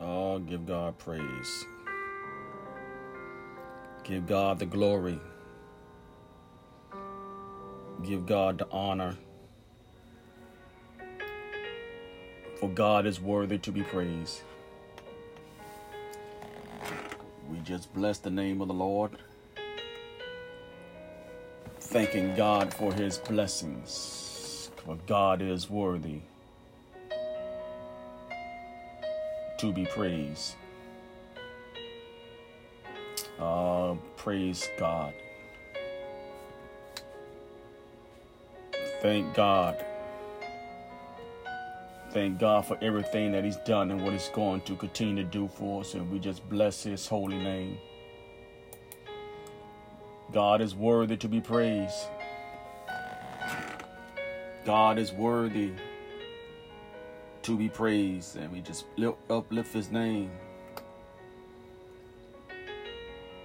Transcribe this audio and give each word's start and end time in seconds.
Oh, 0.00 0.38
give 0.38 0.64
God 0.64 0.96
praise. 0.98 1.66
Give 4.04 4.26
God 4.26 4.60
the 4.60 4.66
glory. 4.66 5.18
Give 8.06 8.24
God 8.24 8.58
the 8.58 8.68
honor. 8.70 9.16
For 12.60 12.68
God 12.68 13.06
is 13.06 13.20
worthy 13.20 13.58
to 13.58 13.72
be 13.72 13.82
praised. 13.82 14.42
We 17.50 17.58
just 17.64 17.92
bless 17.92 18.18
the 18.18 18.30
name 18.30 18.60
of 18.60 18.68
the 18.68 18.74
Lord. 18.74 19.12
Thanking 21.80 22.36
God 22.36 22.72
for 22.72 22.92
his 22.92 23.18
blessings. 23.18 24.70
For 24.76 24.96
God 25.06 25.42
is 25.42 25.68
worthy 25.68 26.22
to 29.58 29.72
be 29.72 29.84
praised. 29.84 30.54
Uh, 33.38 33.94
praise 34.16 34.68
God. 34.78 35.12
Thank 39.00 39.34
God. 39.34 39.84
Thank 42.12 42.38
God 42.38 42.66
for 42.66 42.78
everything 42.82 43.32
that 43.32 43.44
He's 43.44 43.58
done 43.58 43.90
and 43.90 44.02
what 44.02 44.12
He's 44.12 44.28
going 44.30 44.62
to 44.62 44.74
continue 44.74 45.22
to 45.22 45.28
do 45.28 45.48
for 45.48 45.82
us. 45.82 45.94
And 45.94 46.10
we 46.10 46.18
just 46.18 46.48
bless 46.48 46.82
His 46.82 47.06
holy 47.06 47.38
name. 47.38 47.78
God 50.32 50.60
is 50.60 50.74
worthy 50.74 51.16
to 51.16 51.28
be 51.28 51.40
praised. 51.40 52.06
God 54.64 54.98
is 54.98 55.12
worthy 55.12 55.72
to 57.48 57.56
be 57.56 57.68
praised. 57.70 58.36
And 58.36 58.52
we 58.52 58.60
just 58.60 58.84
uplift 59.30 59.72
His 59.72 59.90
name. 59.90 60.30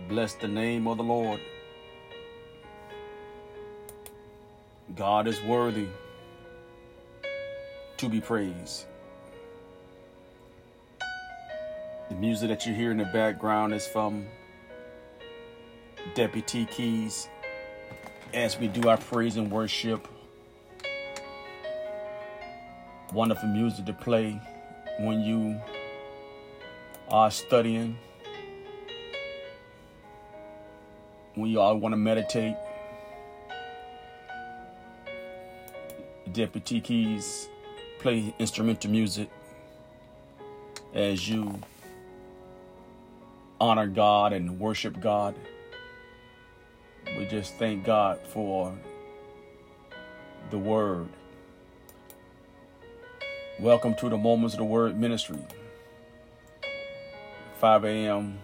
Bless 0.09 0.33
the 0.35 0.49
name 0.49 0.87
of 0.87 0.97
the 0.97 1.03
Lord. 1.03 1.39
God 4.93 5.25
is 5.25 5.41
worthy 5.41 5.87
to 7.95 8.09
be 8.09 8.19
praised. 8.19 8.85
The 12.09 12.15
music 12.15 12.49
that 12.49 12.65
you 12.65 12.73
hear 12.73 12.91
in 12.91 12.97
the 12.97 13.05
background 13.05 13.73
is 13.73 13.87
from 13.87 14.25
Deputy 16.13 16.65
Keys 16.65 17.29
as 18.33 18.59
we 18.59 18.67
do 18.67 18.89
our 18.89 18.97
praise 18.97 19.37
and 19.37 19.49
worship. 19.49 20.05
Wonderful 23.13 23.49
music 23.49 23.85
to 23.85 23.93
play 23.93 24.41
when 24.99 25.21
you 25.21 25.61
are 27.09 27.29
studying, 27.29 27.95
when 31.35 31.51
you 31.51 31.59
all 31.59 31.77
want 31.77 31.93
to 31.93 31.97
meditate. 31.97 32.55
Deputy 36.31 36.81
Keys 36.81 37.49
play 37.99 38.33
instrumental 38.39 38.89
music 38.89 39.29
as 40.95 41.29
you 41.29 41.59
honor 43.61 43.85
God 43.85 44.33
and 44.33 44.59
worship 44.59 44.99
God. 44.99 45.35
We 47.15 47.25
just 47.27 47.53
thank 47.59 47.85
God 47.85 48.19
for 48.25 48.75
the 50.49 50.57
word. 50.57 51.09
Welcome 53.59 53.93
to 53.95 54.09
the 54.09 54.17
Moments 54.17 54.55
of 54.55 54.57
the 54.57 54.65
Word 54.65 54.99
Ministry. 54.99 55.37
5 57.59 57.85
a.m. 57.85 58.39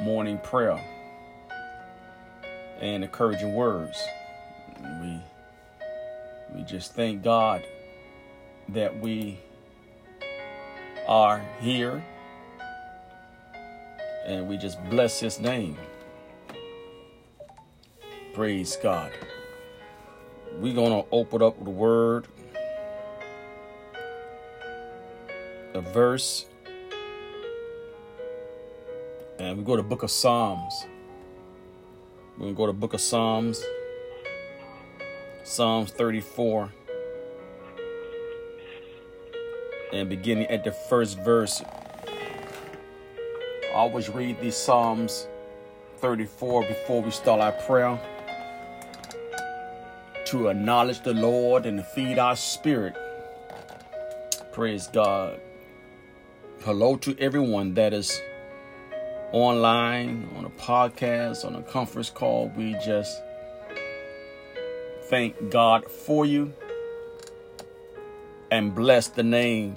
morning 0.00 0.38
prayer 0.38 0.82
and 2.80 3.04
encouraging 3.04 3.54
words. 3.54 4.02
We 5.00 5.20
we 6.52 6.62
just 6.64 6.92
thank 6.94 7.22
God 7.22 7.62
that 8.70 8.98
we 9.00 9.38
are 11.06 11.40
here 11.60 12.04
and 14.26 14.48
we 14.48 14.56
just 14.56 14.82
bless 14.90 15.20
his 15.20 15.38
name. 15.38 15.78
Praise 18.34 18.76
God. 18.82 19.12
We're 20.58 20.74
going 20.74 21.02
to 21.02 21.08
open 21.12 21.42
up 21.42 21.62
the 21.62 21.70
word, 21.70 22.26
a 25.74 25.80
verse, 25.80 26.46
and 29.38 29.58
we 29.58 29.64
go 29.64 29.76
to 29.76 29.82
book 29.82 30.02
of 30.02 30.10
Psalms. 30.10 30.86
We're 32.36 32.44
going 32.44 32.54
to 32.54 32.56
go 32.56 32.66
to 32.66 32.72
book 32.72 32.94
of 32.94 33.00
Psalms. 33.00 33.62
Psalms 35.44 35.90
34 35.90 36.72
and 39.92 40.08
beginning 40.08 40.46
at 40.46 40.64
the 40.64 40.72
first 40.72 41.18
verse. 41.18 41.62
I 43.68 43.74
always 43.74 44.08
read 44.08 44.40
these 44.40 44.56
Psalms 44.56 45.26
34 45.98 46.66
before 46.66 47.02
we 47.02 47.10
start 47.10 47.40
our 47.40 47.52
prayer 47.52 48.00
to 50.26 50.48
acknowledge 50.48 51.02
the 51.02 51.14
Lord 51.14 51.66
and 51.66 51.84
feed 51.84 52.18
our 52.18 52.36
spirit. 52.36 52.94
Praise 54.52 54.86
God. 54.86 55.40
Hello 56.64 56.94
to 56.98 57.18
everyone 57.18 57.74
that 57.74 57.92
is 57.92 58.22
online, 59.32 60.28
on 60.36 60.44
a 60.44 60.50
podcast, 60.50 61.44
on 61.44 61.56
a 61.56 61.62
conference 61.62 62.08
call. 62.08 62.52
We 62.56 62.74
just 62.74 63.20
thank 65.10 65.50
God 65.50 65.90
for 65.90 66.24
you 66.24 66.52
and 68.52 68.72
bless 68.72 69.08
the 69.08 69.24
name 69.24 69.74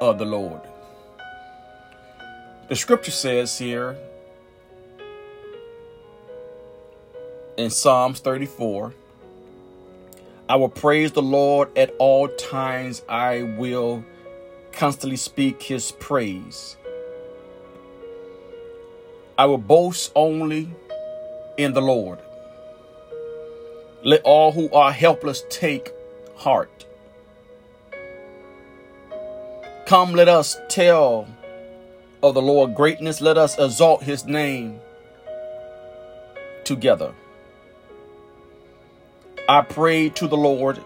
of 0.00 0.18
the 0.18 0.26
Lord. 0.26 0.60
The 2.68 2.76
scripture 2.76 3.10
says 3.10 3.58
here 3.58 3.98
in 7.56 7.68
Psalms 7.70 8.20
34 8.20 8.94
I 10.48 10.54
will 10.54 10.68
praise 10.68 11.10
the 11.10 11.22
Lord 11.22 11.76
at 11.76 11.92
all 11.98 12.28
times, 12.28 13.02
I 13.08 13.42
will 13.58 14.04
constantly 14.76 15.16
speak 15.16 15.62
his 15.62 15.92
praise. 15.92 16.76
I 19.36 19.46
will 19.46 19.58
boast 19.58 20.12
only 20.14 20.70
in 21.56 21.72
the 21.72 21.82
Lord. 21.82 22.18
Let 24.02 24.22
all 24.22 24.52
who 24.52 24.70
are 24.72 24.92
helpless 24.92 25.42
take 25.48 25.90
heart. 26.36 26.84
Come, 29.86 30.14
let 30.14 30.28
us 30.28 30.56
tell 30.68 31.26
of 32.22 32.34
the 32.34 32.42
Lord 32.42 32.74
greatness. 32.74 33.20
Let 33.20 33.36
us 33.36 33.58
exalt 33.58 34.02
his 34.02 34.24
name 34.24 34.80
together. 36.64 37.14
I 39.48 39.60
prayed 39.60 40.16
to 40.16 40.26
the 40.26 40.36
Lord, 40.36 40.82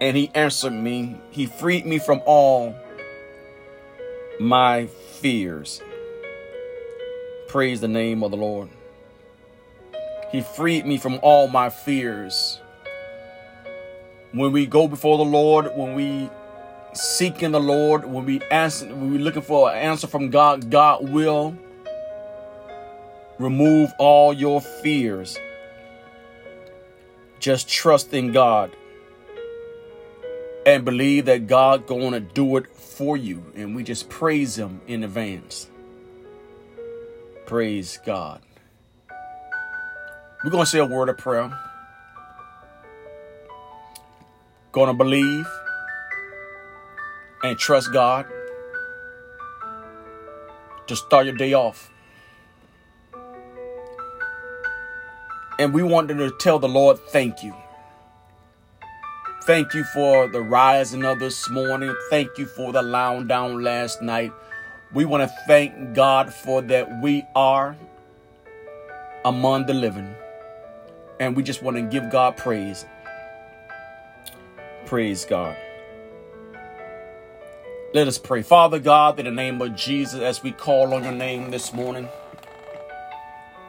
and 0.00 0.16
he 0.16 0.30
answered 0.34 0.72
me. 0.72 1.16
He 1.30 1.46
freed 1.46 1.84
me 1.84 1.98
from 1.98 2.22
all 2.26 2.76
my 4.42 4.86
fears. 4.86 5.80
Praise 7.46 7.80
the 7.80 7.88
name 7.88 8.24
of 8.24 8.32
the 8.32 8.36
Lord. 8.36 8.68
He 10.30 10.40
freed 10.40 10.84
me 10.84 10.98
from 10.98 11.20
all 11.22 11.46
my 11.46 11.70
fears. 11.70 12.58
When 14.32 14.50
we 14.50 14.66
go 14.66 14.88
before 14.88 15.18
the 15.18 15.24
Lord, 15.24 15.70
when 15.76 15.94
we 15.94 16.28
seek 16.94 17.42
in 17.42 17.52
the 17.52 17.60
Lord, 17.60 18.04
when 18.04 18.24
we 18.24 18.40
ask, 18.50 18.84
when 18.84 19.12
we're 19.12 19.20
looking 19.20 19.42
for 19.42 19.70
an 19.70 19.76
answer 19.76 20.06
from 20.06 20.30
God, 20.30 20.70
God 20.70 21.08
will 21.08 21.56
remove 23.38 23.90
all 23.98 24.32
your 24.32 24.60
fears. 24.60 25.38
Just 27.38 27.68
trust 27.68 28.12
in 28.12 28.32
God 28.32 28.74
and 30.64 30.84
believe 30.84 31.26
that 31.26 31.46
God 31.46 31.86
going 31.86 32.12
to 32.12 32.20
do 32.20 32.56
it 32.56 32.71
for 32.92 33.16
you. 33.16 33.52
And 33.56 33.74
we 33.74 33.82
just 33.82 34.08
praise 34.08 34.56
Him 34.56 34.80
in 34.86 35.02
advance. 35.02 35.68
Praise 37.46 37.98
God. 38.04 38.40
We're 40.44 40.50
going 40.50 40.64
to 40.64 40.70
say 40.70 40.78
a 40.78 40.86
word 40.86 41.08
of 41.08 41.18
prayer. 41.18 41.56
Going 44.72 44.88
to 44.88 44.94
believe 44.94 45.46
and 47.42 47.58
trust 47.58 47.92
God 47.92 48.26
to 50.86 50.96
start 50.96 51.26
your 51.26 51.34
day 51.34 51.52
off. 51.52 51.90
And 55.58 55.72
we 55.72 55.82
wanted 55.82 56.14
to 56.18 56.32
tell 56.38 56.58
the 56.58 56.68
Lord, 56.68 56.98
thank 56.98 57.42
you. 57.42 57.54
Thank 59.44 59.74
you 59.74 59.82
for 59.82 60.28
the 60.28 60.40
rising 60.40 61.04
of 61.04 61.18
this 61.18 61.50
morning. 61.50 61.92
Thank 62.10 62.38
you 62.38 62.46
for 62.46 62.72
the 62.72 62.80
lying 62.80 63.26
down 63.26 63.60
last 63.64 64.00
night. 64.00 64.32
We 64.94 65.04
want 65.04 65.28
to 65.28 65.36
thank 65.48 65.94
God 65.94 66.32
for 66.32 66.62
that 66.62 67.02
we 67.02 67.24
are 67.34 67.76
among 69.24 69.66
the 69.66 69.74
living. 69.74 70.14
And 71.18 71.34
we 71.34 71.42
just 71.42 71.60
want 71.60 71.76
to 71.76 71.82
give 71.82 72.08
God 72.08 72.36
praise. 72.36 72.86
Praise 74.86 75.24
God. 75.24 75.56
Let 77.94 78.06
us 78.06 78.18
pray. 78.18 78.42
Father 78.42 78.78
God, 78.78 79.18
in 79.18 79.24
the 79.24 79.32
name 79.32 79.60
of 79.60 79.74
Jesus, 79.74 80.20
as 80.20 80.44
we 80.44 80.52
call 80.52 80.94
on 80.94 81.02
your 81.02 81.12
name 81.12 81.50
this 81.50 81.72
morning, 81.72 82.08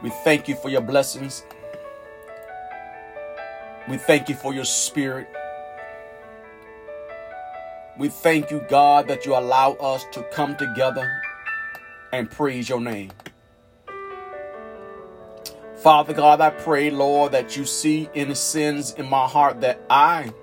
we 0.03 0.11
thank 0.23 0.47
you 0.47 0.55
for 0.55 0.69
your 0.69 0.81
blessings. 0.81 1.43
We 3.89 3.97
thank 3.97 4.29
you 4.29 4.35
for 4.35 4.53
your 4.53 4.65
spirit. 4.65 5.27
We 7.97 8.09
thank 8.09 8.49
you, 8.49 8.65
God, 8.69 9.07
that 9.07 9.25
you 9.25 9.35
allow 9.35 9.73
us 9.73 10.05
to 10.13 10.23
come 10.31 10.55
together 10.55 11.21
and 12.11 12.29
praise 12.29 12.67
your 12.67 12.81
name. 12.81 13.11
Father 15.75 16.13
God, 16.13 16.41
I 16.41 16.49
pray, 16.49 16.89
Lord, 16.89 17.33
that 17.33 17.55
you 17.55 17.65
see 17.65 18.09
any 18.15 18.33
sins 18.35 18.93
in 18.93 19.07
my 19.07 19.27
heart 19.27 19.61
that 19.61 19.81
I 19.89 20.33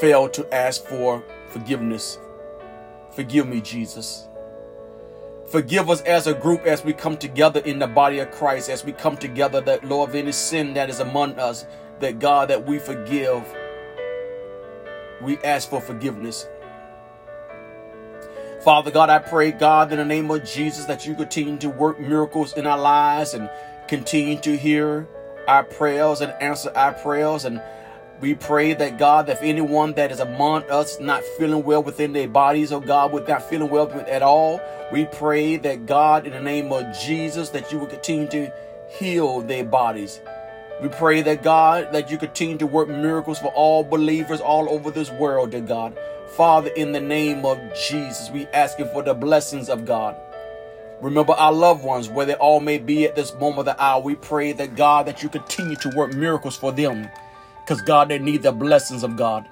failed 0.00 0.32
to 0.34 0.54
ask 0.54 0.84
for 0.84 1.22
forgiveness. 1.48 2.18
Forgive 3.10 3.46
me, 3.46 3.60
Jesus. 3.60 4.28
Forgive 5.50 5.90
us 5.90 6.00
as 6.02 6.26
a 6.26 6.32
group 6.32 6.64
as 6.64 6.82
we 6.82 6.94
come 6.94 7.18
together 7.18 7.60
in 7.60 7.78
the 7.78 7.86
body 7.86 8.20
of 8.20 8.30
Christ, 8.30 8.70
as 8.70 8.84
we 8.84 8.92
come 8.92 9.18
together, 9.18 9.60
that 9.60 9.84
Lord, 9.84 10.10
of 10.10 10.16
any 10.16 10.32
sin 10.32 10.72
that 10.74 10.88
is 10.88 11.00
among 11.00 11.38
us, 11.38 11.66
that 12.00 12.18
God, 12.18 12.48
that 12.48 12.66
we 12.66 12.78
forgive. 12.78 13.44
We 15.22 15.38
ask 15.38 15.70
for 15.70 15.80
forgiveness. 15.80 16.46
Father 18.64 18.90
God, 18.90 19.10
I 19.10 19.18
pray, 19.18 19.50
God, 19.50 19.92
in 19.92 19.98
the 19.98 20.04
name 20.04 20.30
of 20.30 20.44
Jesus, 20.44 20.84
that 20.84 21.06
you 21.06 21.14
continue 21.14 21.58
to 21.58 21.68
work 21.68 21.98
miracles 21.98 22.52
in 22.52 22.66
our 22.66 22.78
lives 22.78 23.34
and 23.34 23.50
continue 23.88 24.38
to 24.40 24.56
hear 24.56 25.08
our 25.48 25.64
prayers 25.64 26.20
and 26.20 26.32
answer 26.40 26.72
our 26.76 26.92
prayers. 26.92 27.44
And 27.44 27.60
we 28.20 28.34
pray 28.34 28.72
that 28.74 28.98
God, 28.98 29.28
if 29.28 29.42
anyone 29.42 29.94
that 29.94 30.12
is 30.12 30.20
among 30.20 30.70
us 30.70 31.00
not 31.00 31.24
feeling 31.36 31.64
well 31.64 31.82
within 31.82 32.12
their 32.12 32.28
bodies, 32.28 32.70
oh 32.72 32.78
God, 32.78 33.12
with 33.12 33.26
not 33.26 33.42
feeling 33.42 33.68
well 33.68 33.90
at 34.08 34.22
all, 34.22 34.60
we 34.92 35.06
pray 35.06 35.56
that 35.56 35.86
God, 35.86 36.24
in 36.24 36.32
the 36.32 36.40
name 36.40 36.72
of 36.72 36.96
Jesus, 36.96 37.48
that 37.50 37.72
you 37.72 37.78
will 37.78 37.88
continue 37.88 38.28
to 38.28 38.52
heal 38.96 39.40
their 39.40 39.64
bodies. 39.64 40.20
We 40.80 40.88
pray 40.88 41.22
that 41.22 41.42
God, 41.42 41.92
that 41.92 42.10
you 42.10 42.18
continue 42.18 42.56
to 42.58 42.66
work 42.66 42.88
miracles 42.88 43.38
for 43.38 43.52
all 43.54 43.84
believers 43.84 44.40
all 44.40 44.68
over 44.70 44.90
this 44.90 45.10
world, 45.10 45.50
dear 45.50 45.60
God. 45.60 45.96
Father, 46.36 46.70
in 46.70 46.92
the 46.92 47.00
name 47.00 47.44
of 47.44 47.58
Jesus, 47.88 48.30
we 48.30 48.46
ask 48.46 48.78
you 48.78 48.86
for 48.86 49.02
the 49.02 49.14
blessings 49.14 49.68
of 49.68 49.84
God. 49.84 50.16
Remember 51.00 51.32
our 51.32 51.52
loved 51.52 51.84
ones, 51.84 52.08
where 52.08 52.24
they 52.24 52.34
all 52.34 52.60
may 52.60 52.78
be 52.78 53.04
at 53.04 53.16
this 53.16 53.34
moment 53.34 53.60
of 53.60 53.64
the 53.66 53.82
hour. 53.82 54.00
We 54.00 54.14
pray 54.14 54.52
that 54.52 54.76
God, 54.76 55.06
that 55.06 55.22
you 55.22 55.28
continue 55.28 55.76
to 55.76 55.90
work 55.96 56.14
miracles 56.14 56.56
for 56.56 56.72
them. 56.72 57.08
Because 57.64 57.82
God, 57.82 58.08
they 58.08 58.18
need 58.18 58.42
the 58.42 58.52
blessings 58.52 59.02
of 59.02 59.16
God. 59.16 59.46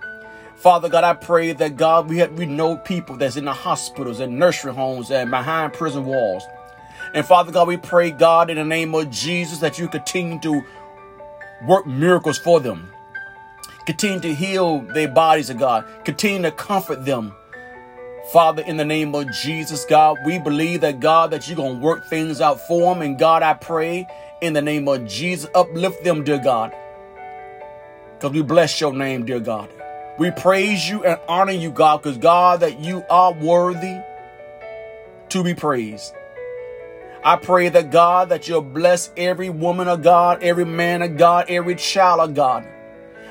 Father 0.56 0.88
God, 0.88 1.05
I 1.05 1.14
pray 1.14 1.52
that 1.52 1.76
God, 1.76 2.08
we 2.08 2.19
have, 2.19 2.32
we 2.32 2.46
know 2.46 2.76
people 2.76 3.17
that's 3.17 3.37
in 3.37 3.46
the 3.46 3.52
hospitals 3.52 4.20
and 4.20 4.38
nursery 4.38 4.75
homes 4.75 5.11
and 5.11 5.31
behind 5.31 5.72
prison 5.72 6.05
walls. 6.05 6.44
And 7.14 7.26
Father 7.26 7.50
God, 7.50 7.67
we 7.67 7.76
pray, 7.76 8.11
God, 8.11 8.50
in 8.50 8.56
the 8.56 8.64
name 8.64 8.94
of 8.94 9.11
Jesus, 9.11 9.58
that 9.58 9.78
you 9.78 9.88
continue 9.88 10.38
to 10.40 10.62
work 11.67 11.87
miracles 11.87 12.39
for 12.39 12.61
them. 12.61 12.91
Continue 13.87 14.21
to 14.21 14.35
heal 14.35 14.81
their 14.81 15.09
bodies, 15.09 15.51
of 15.51 15.59
God. 15.59 15.85
Continue 16.05 16.43
to 16.43 16.51
comfort 16.51 17.05
them. 17.05 17.35
Father, 18.33 18.62
in 18.62 18.77
the 18.77 18.85
name 18.85 19.15
of 19.15 19.31
Jesus, 19.33 19.85
God, 19.85 20.19
we 20.25 20.39
believe 20.39 20.83
that, 20.83 21.01
God, 21.01 21.33
that 21.33 21.49
you're 21.49 21.57
going 21.57 21.81
to 21.81 21.85
work 21.85 22.07
things 22.07 22.41
out 22.41 22.61
for 22.69 22.95
them. 22.95 23.03
And 23.03 23.19
God, 23.19 23.43
I 23.43 23.55
pray 23.55 24.07
in 24.41 24.53
the 24.53 24.62
name 24.62 24.87
of 24.87 25.07
Jesus, 25.07 25.51
uplift 25.55 26.05
them, 26.05 26.23
dear 26.23 26.39
God. 26.39 26.73
Because 28.13 28.33
we 28.33 28.43
bless 28.43 28.81
your 28.81 28.93
name, 28.93 29.25
dear 29.25 29.41
God. 29.41 29.71
We 30.19 30.31
praise 30.31 30.89
you 30.89 31.03
and 31.03 31.19
honor 31.29 31.53
you, 31.53 31.73
God, 31.73 32.03
because, 32.03 32.19
God, 32.19 32.61
that 32.61 32.79
you 32.79 33.03
are 33.11 33.33
worthy 33.33 33.99
to 35.31 35.43
be 35.43 35.55
praised. 35.55 36.15
I 37.22 37.37
pray 37.37 37.69
that, 37.69 37.90
God, 37.90 38.31
that 38.31 38.49
you'll 38.49 38.62
bless 38.62 39.11
every 39.14 39.50
woman 39.50 39.88
of 39.88 40.02
God, 40.02 40.43
every 40.43 40.64
man 40.64 41.02
of 41.02 41.19
God, 41.19 41.46
every 41.49 41.75
child 41.75 42.20
of 42.20 42.34
God. 42.34 42.67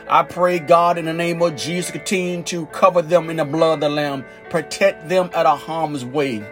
I 0.08 0.24
pray, 0.24 0.60
God, 0.60 1.00
in 1.00 1.06
the 1.06 1.14
name 1.14 1.42
of 1.42 1.56
Jesus, 1.56 1.90
continue 1.90 2.44
to 2.44 2.68
cover 2.68 3.02
them 3.02 3.32
in 3.32 3.38
the 3.38 3.46
blood 3.46 3.76
of 3.76 3.80
the 3.80 3.90
Lamb, 3.90 4.26
protect 4.52 5.10
them 5.10 5.32
at 5.34 5.48
a 5.48 5.56
harm's 5.56 6.06
way. 6.06 6.44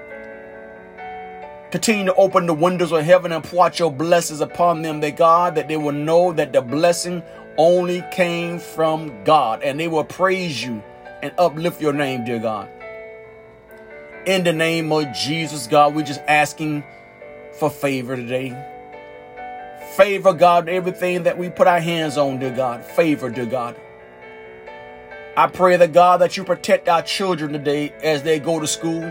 Continue 1.69 2.05
to 2.05 2.15
open 2.15 2.47
the 2.47 2.53
windows 2.55 2.91
of 2.91 3.03
heaven 3.03 3.31
and 3.31 3.43
pour 3.43 3.65
out 3.65 3.77
your 3.77 3.91
blessings 3.91 4.41
upon 4.41 4.81
them, 4.81 4.99
that 5.01 5.17
God, 5.17 5.55
that 5.55 5.67
they 5.67 5.77
will 5.77 5.91
know 5.91 6.33
that 6.33 6.53
the 6.53 6.61
blessing 6.61 7.21
only 7.57 8.03
came 8.11 8.57
from 8.57 9.23
God, 9.23 9.61
and 9.61 9.79
they 9.79 9.87
will 9.87 10.05
praise 10.05 10.63
you 10.63 10.81
and 11.21 11.33
uplift 11.37 11.81
your 11.81 11.93
name, 11.93 12.25
dear 12.25 12.39
God. 12.39 12.69
In 14.25 14.43
the 14.43 14.53
name 14.53 14.91
of 14.91 15.13
Jesus, 15.13 15.67
God, 15.67 15.93
we're 15.93 16.05
just 16.05 16.21
asking 16.27 16.83
for 17.57 17.69
favor 17.69 18.15
today. 18.15 18.55
Favor, 19.95 20.33
God, 20.33 20.69
everything 20.69 21.23
that 21.23 21.37
we 21.37 21.49
put 21.49 21.67
our 21.67 21.79
hands 21.79 22.17
on, 22.17 22.39
dear 22.39 22.55
God. 22.55 22.83
Favor, 22.83 23.29
dear 23.29 23.47
God. 23.47 23.75
I 25.35 25.47
pray 25.47 25.77
that 25.77 25.93
God 25.93 26.21
that 26.21 26.37
you 26.37 26.43
protect 26.43 26.87
our 26.87 27.01
children 27.01 27.53
today 27.53 27.93
as 28.03 28.23
they 28.23 28.39
go 28.39 28.59
to 28.59 28.67
school. 28.67 29.03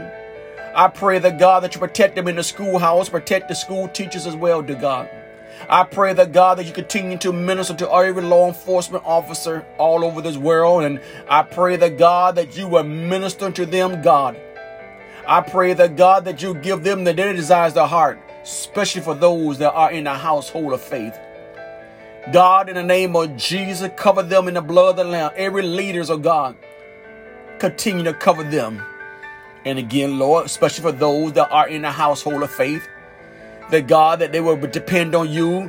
I 0.74 0.88
pray 0.88 1.18
that 1.18 1.38
God 1.38 1.62
that 1.62 1.74
you 1.74 1.80
protect 1.80 2.14
them 2.14 2.28
in 2.28 2.36
the 2.36 2.42
schoolhouse, 2.42 3.08
protect 3.08 3.48
the 3.48 3.54
school 3.54 3.88
teachers 3.88 4.26
as 4.26 4.36
well, 4.36 4.62
dear 4.62 4.76
God. 4.76 5.08
I 5.68 5.84
pray 5.84 6.12
that 6.12 6.32
God 6.32 6.58
that 6.58 6.66
you 6.66 6.72
continue 6.72 7.16
to 7.18 7.32
minister 7.32 7.74
to 7.74 7.90
every 7.90 8.22
law 8.22 8.46
enforcement 8.46 9.04
officer 9.06 9.64
all 9.78 10.04
over 10.04 10.20
this 10.20 10.36
world. 10.36 10.84
And 10.84 11.00
I 11.28 11.42
pray 11.42 11.76
that 11.76 11.98
God 11.98 12.36
that 12.36 12.56
you 12.56 12.68
will 12.68 12.84
minister 12.84 13.50
to 13.50 13.66
them, 13.66 14.02
God. 14.02 14.38
I 15.26 15.40
pray 15.40 15.72
that 15.72 15.96
God 15.96 16.26
that 16.26 16.42
you 16.42 16.54
give 16.54 16.84
them 16.84 17.04
the 17.04 17.14
desires 17.14 17.76
of 17.76 17.88
heart 17.88 18.20
especially 18.46 19.02
for 19.02 19.14
those 19.14 19.58
that 19.58 19.72
are 19.72 19.90
in 19.90 20.04
the 20.04 20.14
household 20.14 20.72
of 20.72 20.80
faith. 20.80 21.18
God, 22.32 22.68
in 22.68 22.76
the 22.76 22.82
name 22.82 23.16
of 23.16 23.36
Jesus, 23.36 23.90
cover 23.96 24.22
them 24.22 24.46
in 24.46 24.54
the 24.54 24.60
blood 24.60 24.90
of 24.90 24.96
the 24.96 25.04
Lamb. 25.04 25.32
Every 25.34 25.62
leaders 25.62 26.10
of 26.10 26.22
God, 26.22 26.54
continue 27.58 28.04
to 28.04 28.14
cover 28.14 28.44
them. 28.44 28.80
And 29.64 29.80
again, 29.80 30.20
Lord, 30.20 30.46
especially 30.46 30.82
for 30.82 30.92
those 30.92 31.32
that 31.32 31.50
are 31.50 31.68
in 31.68 31.82
the 31.82 31.90
household 31.90 32.44
of 32.44 32.50
faith, 32.52 32.86
that 33.72 33.88
God, 33.88 34.20
that 34.20 34.30
they 34.30 34.40
will 34.40 34.56
depend 34.56 35.16
on 35.16 35.28
you 35.28 35.68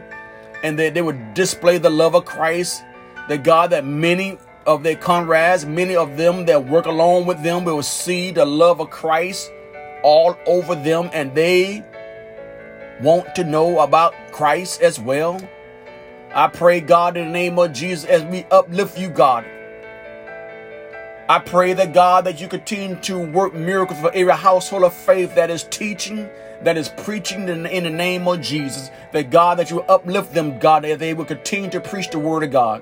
and 0.63 0.77
that 0.77 0.93
they 0.93 1.01
would 1.01 1.33
display 1.33 1.79
the 1.79 1.89
love 1.89 2.13
of 2.13 2.25
Christ. 2.25 2.83
That 3.27 3.43
God, 3.43 3.71
that 3.71 3.85
many 3.85 4.37
of 4.67 4.83
their 4.83 4.95
comrades, 4.95 5.65
many 5.65 5.95
of 5.95 6.15
them 6.15 6.45
that 6.45 6.67
work 6.67 6.85
along 6.85 7.25
with 7.25 7.41
them 7.41 7.65
will 7.65 7.81
see 7.81 8.29
the 8.29 8.45
love 8.45 8.79
of 8.79 8.91
Christ 8.91 9.51
all 10.03 10.37
over 10.45 10.75
them 10.75 11.09
and 11.11 11.33
they 11.33 11.83
want 13.01 13.35
to 13.35 13.43
know 13.43 13.79
about 13.79 14.13
Christ 14.31 14.81
as 14.81 14.99
well. 14.99 15.39
I 16.33 16.47
pray, 16.47 16.81
God, 16.81 17.17
in 17.17 17.27
the 17.27 17.31
name 17.31 17.57
of 17.57 17.73
Jesus, 17.73 18.05
as 18.05 18.23
we 18.23 18.45
uplift 18.51 18.97
you, 18.97 19.09
God. 19.09 19.45
I 21.29 21.39
pray 21.39 21.73
that, 21.73 21.93
God, 21.93 22.25
that 22.25 22.39
you 22.39 22.47
continue 22.47 22.95
to 23.01 23.19
work 23.19 23.53
miracles 23.53 23.99
for 23.99 24.11
every 24.13 24.33
household 24.33 24.83
of 24.83 24.93
faith 24.93 25.35
that 25.35 25.49
is 25.49 25.63
teaching, 25.63 26.29
that 26.63 26.77
is 26.77 26.89
preaching 26.89 27.49
in, 27.49 27.65
in 27.65 27.83
the 27.83 27.89
name 27.89 28.27
of 28.27 28.41
Jesus. 28.41 28.89
That, 29.11 29.29
God, 29.29 29.59
that 29.59 29.69
you 29.69 29.81
uplift 29.81 30.33
them, 30.33 30.57
God, 30.59 30.83
that 30.85 30.99
they 30.99 31.13
will 31.13 31.25
continue 31.25 31.69
to 31.71 31.81
preach 31.81 32.09
the 32.11 32.19
word 32.19 32.43
of 32.43 32.51
God. 32.51 32.81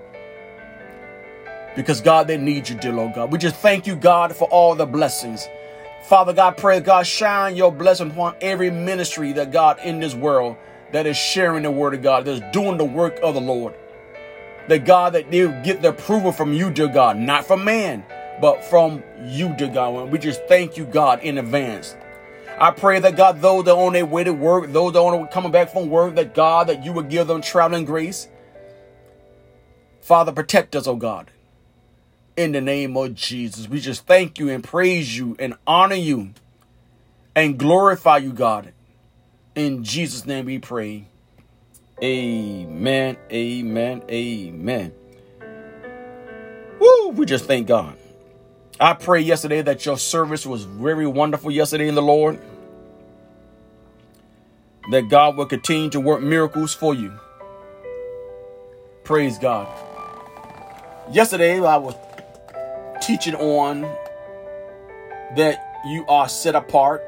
Because, 1.76 2.02
God, 2.02 2.28
they 2.28 2.38
need 2.38 2.70
you, 2.70 2.76
dear 2.76 2.94
Lord 2.94 3.16
God. 3.16 3.32
We 3.32 3.40
just 3.40 3.56
thank 3.58 3.88
you, 3.88 3.96
God, 3.96 4.36
for 4.36 4.48
all 4.50 4.76
the 4.76 4.86
blessings. 4.86 5.50
Father 6.08 6.34
God, 6.34 6.58
pray 6.58 6.82
God 6.82 7.08
shine 7.08 7.56
your 7.56 7.72
blessing 7.72 8.12
upon 8.12 8.36
every 8.40 8.70
ministry 8.70 9.34
that 9.34 9.52
God 9.52 9.80
in 9.80 10.00
this 10.00 10.14
world 10.14 10.56
that 10.92 11.08
is 11.08 11.18
sharing 11.18 11.64
the 11.64 11.72
word 11.72 11.96
of 11.96 12.04
God, 12.04 12.26
that's 12.26 12.42
doing 12.54 12.78
the 12.78 12.86
work 12.86 13.18
of 13.24 13.34
the 13.34 13.42
Lord. 13.42 13.74
That 14.68 14.86
God, 14.86 15.14
that 15.14 15.32
they 15.32 15.48
get 15.64 15.82
the 15.82 15.90
approval 15.90 16.32
from 16.32 16.54
you, 16.54 16.70
dear 16.70 16.90
God, 16.90 17.18
not 17.18 17.46
from 17.46 17.64
man, 17.64 18.06
but 18.40 18.64
from 18.64 19.02
you, 19.26 19.56
dear 19.58 19.68
God. 19.68 19.96
And 19.96 20.12
we 20.12 20.20
just 20.20 20.44
thank 20.48 20.78
you, 20.78 20.86
God, 20.86 21.24
in 21.24 21.40
advance. 21.40 21.96
I 22.60 22.70
pray 22.70 23.00
that 23.00 23.16
God, 23.18 23.42
those 23.42 23.66
that 23.66 23.72
are 23.72 23.88
on 23.88 23.94
their 23.94 24.06
way 24.06 24.24
to 24.24 24.32
work, 24.32 24.72
those 24.72 24.94
that 24.94 25.00
are 25.00 25.28
coming 25.30 25.52
back 25.52 25.72
from 25.72 25.90
work, 25.90 26.14
that 26.16 26.36
God, 26.36 26.68
that 26.68 26.86
you 26.86 26.94
would 26.94 27.10
give 27.10 27.26
them 27.26 27.42
traveling 27.42 27.84
grace. 27.84 28.28
Father, 30.02 30.32
protect 30.32 30.76
us, 30.76 30.86
oh 30.86 30.98
God 30.98 31.32
in 32.38 32.52
the 32.52 32.62
name 32.62 32.98
of 32.98 33.16
Jesus. 33.16 33.68
We 33.68 33.80
just 33.80 34.06
thank 34.06 34.40
you 34.40 34.50
and 34.50 34.64
praise 34.64 35.18
you 35.18 35.36
and 35.40 35.56
honor 35.66 35.96
you 35.96 36.32
and 37.36 37.58
glorify 37.58 38.18
you, 38.18 38.32
God. 38.34 38.74
In 39.56 39.84
Jesus' 39.84 40.26
name 40.26 40.46
we 40.46 40.60
pray. 40.60 41.08
Amen, 42.04 43.18
amen, 43.32 44.04
amen. 44.10 44.94
Woo! 46.80 47.10
We 47.10 47.26
just 47.26 47.46
thank 47.46 47.68
God. 47.68 47.98
I 48.80 48.94
pray 48.94 49.22
yesterday 49.22 49.62
that 49.62 49.86
your 49.86 49.98
service 49.98 50.46
was 50.46 50.64
very 50.66 51.08
wonderful 51.08 51.52
yesterday 51.52 51.88
in 51.88 51.96
the 51.96 52.02
Lord. 52.02 52.40
That 54.92 55.10
God 55.10 55.38
will 55.38 55.46
continue 55.46 55.90
to 55.92 56.02
work 56.02 56.22
miracles 56.22 56.74
for 56.74 56.94
you. 56.94 57.14
Praise 59.06 59.38
God. 59.40 59.68
Yesterday 61.12 61.64
I 61.64 61.78
was 61.78 61.96
teaching 63.02 63.36
on 63.36 63.82
that 65.36 65.82
you 65.86 66.06
are 66.08 66.28
set 66.30 66.56
apart. 66.56 67.04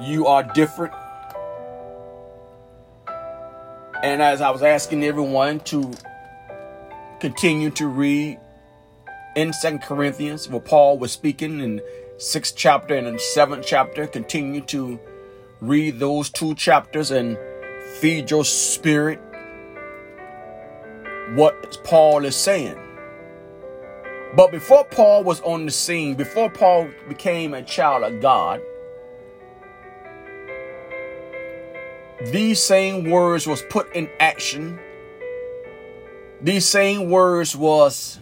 You 0.00 0.26
are 0.26 0.42
different. 0.42 0.94
And 4.02 4.22
as 4.22 4.40
I 4.40 4.50
was 4.50 4.62
asking 4.62 5.04
everyone 5.04 5.60
to 5.60 5.92
continue 7.20 7.70
to 7.70 7.88
read 7.88 8.38
in 9.34 9.52
Second 9.52 9.82
Corinthians, 9.82 10.48
where 10.48 10.60
Paul 10.60 10.98
was 10.98 11.12
speaking 11.12 11.60
in 11.60 11.80
sixth 12.16 12.54
chapter 12.56 12.94
and 12.94 13.06
in 13.06 13.18
seventh 13.18 13.66
chapter, 13.66 14.06
continue 14.06 14.60
to 14.62 14.98
read 15.60 15.98
those 15.98 16.30
two 16.30 16.54
chapters 16.54 17.10
and 17.10 17.36
feed 18.00 18.30
your 18.30 18.44
spirit 18.44 19.20
what 21.34 21.82
Paul 21.84 22.24
is 22.24 22.36
saying. 22.36 22.78
But 24.34 24.50
before 24.50 24.84
Paul 24.84 25.24
was 25.24 25.40
on 25.40 25.64
the 25.64 25.72
scene, 25.72 26.14
before 26.14 26.50
Paul 26.50 26.88
became 27.08 27.54
a 27.54 27.62
child 27.62 28.02
of 28.04 28.20
God, 28.20 28.60
these 32.26 32.62
same 32.62 33.10
words 33.10 33.46
was 33.46 33.62
put 33.62 33.94
in 33.94 34.10
action. 34.20 34.78
These 36.42 36.66
same 36.66 37.10
words 37.10 37.56
was 37.56 38.18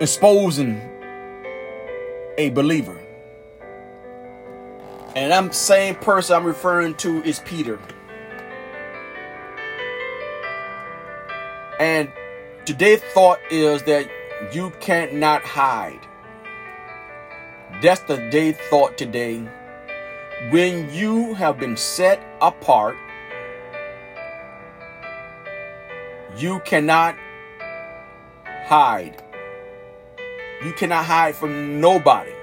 exposing 0.00 0.80
a 2.38 2.50
believer. 2.50 2.98
And 5.14 5.34
I'm 5.34 5.52
same 5.52 5.96
person 5.96 6.36
I'm 6.36 6.44
referring 6.44 6.94
to 6.96 7.22
is 7.24 7.40
Peter. 7.40 7.78
And 11.80 12.10
today's 12.68 13.00
thought 13.14 13.40
is 13.50 13.82
that 13.84 14.10
you 14.52 14.70
can't 14.78 15.14
not 15.14 15.42
hide. 15.42 16.06
That's 17.80 18.02
the 18.02 18.18
day 18.28 18.52
thought 18.52 18.98
today. 18.98 19.38
When 20.50 20.92
you 20.92 21.32
have 21.32 21.58
been 21.58 21.78
set 21.78 22.22
apart, 22.42 22.94
you 26.36 26.60
cannot 26.66 27.16
hide. 28.66 29.16
You 30.62 30.74
cannot 30.74 31.06
hide 31.06 31.36
from 31.36 31.80
nobody 31.80 32.34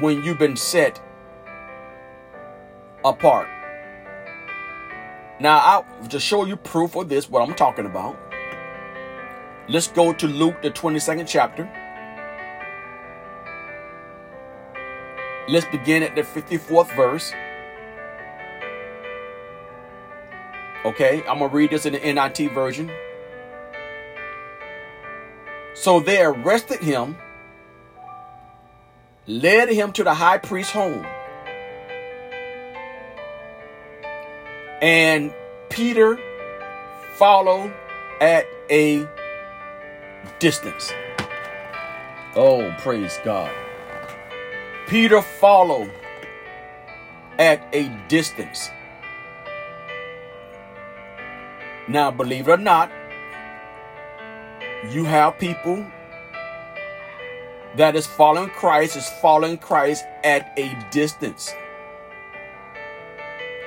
when 0.00 0.22
you've 0.22 0.38
been 0.38 0.56
set 0.56 1.00
apart. 3.02 3.48
Now, 5.40 5.58
I'll 5.60 6.08
to 6.10 6.20
show 6.20 6.44
you 6.44 6.56
proof 6.56 6.96
of 6.96 7.08
this, 7.08 7.30
what 7.30 7.48
I'm 7.48 7.54
talking 7.54 7.86
about. 7.86 8.33
Let's 9.66 9.88
go 9.88 10.12
to 10.12 10.26
Luke, 10.26 10.60
the 10.60 10.70
22nd 10.70 11.26
chapter. 11.26 11.64
Let's 15.48 15.64
begin 15.66 16.02
at 16.02 16.14
the 16.14 16.22
54th 16.22 16.94
verse. 16.94 17.32
Okay, 20.84 21.22
I'm 21.26 21.38
going 21.38 21.50
to 21.50 21.56
read 21.56 21.70
this 21.70 21.86
in 21.86 21.94
the 21.94 21.98
NLT 21.98 22.52
version. 22.52 22.90
So 25.74 25.98
they 25.98 26.22
arrested 26.22 26.80
him, 26.80 27.16
led 29.26 29.70
him 29.70 29.92
to 29.92 30.04
the 30.04 30.12
high 30.12 30.38
priest's 30.38 30.72
home. 30.72 31.06
And 34.82 35.32
Peter 35.70 36.18
followed 37.16 37.72
at 38.20 38.46
a 38.68 39.08
distance. 40.38 40.92
Oh, 42.36 42.74
praise 42.78 43.18
God. 43.24 43.50
Peter 44.86 45.22
followed 45.22 45.90
at 47.38 47.66
a 47.72 47.88
distance. 48.08 48.70
Now, 51.88 52.10
believe 52.10 52.48
it 52.48 52.52
or 52.52 52.56
not, 52.56 52.90
you 54.90 55.04
have 55.04 55.38
people 55.38 55.84
that 57.76 57.96
is 57.96 58.06
following 58.06 58.50
Christ, 58.50 58.96
is 58.96 59.08
following 59.20 59.58
Christ 59.58 60.04
at 60.22 60.52
a 60.58 60.74
distance. 60.90 61.52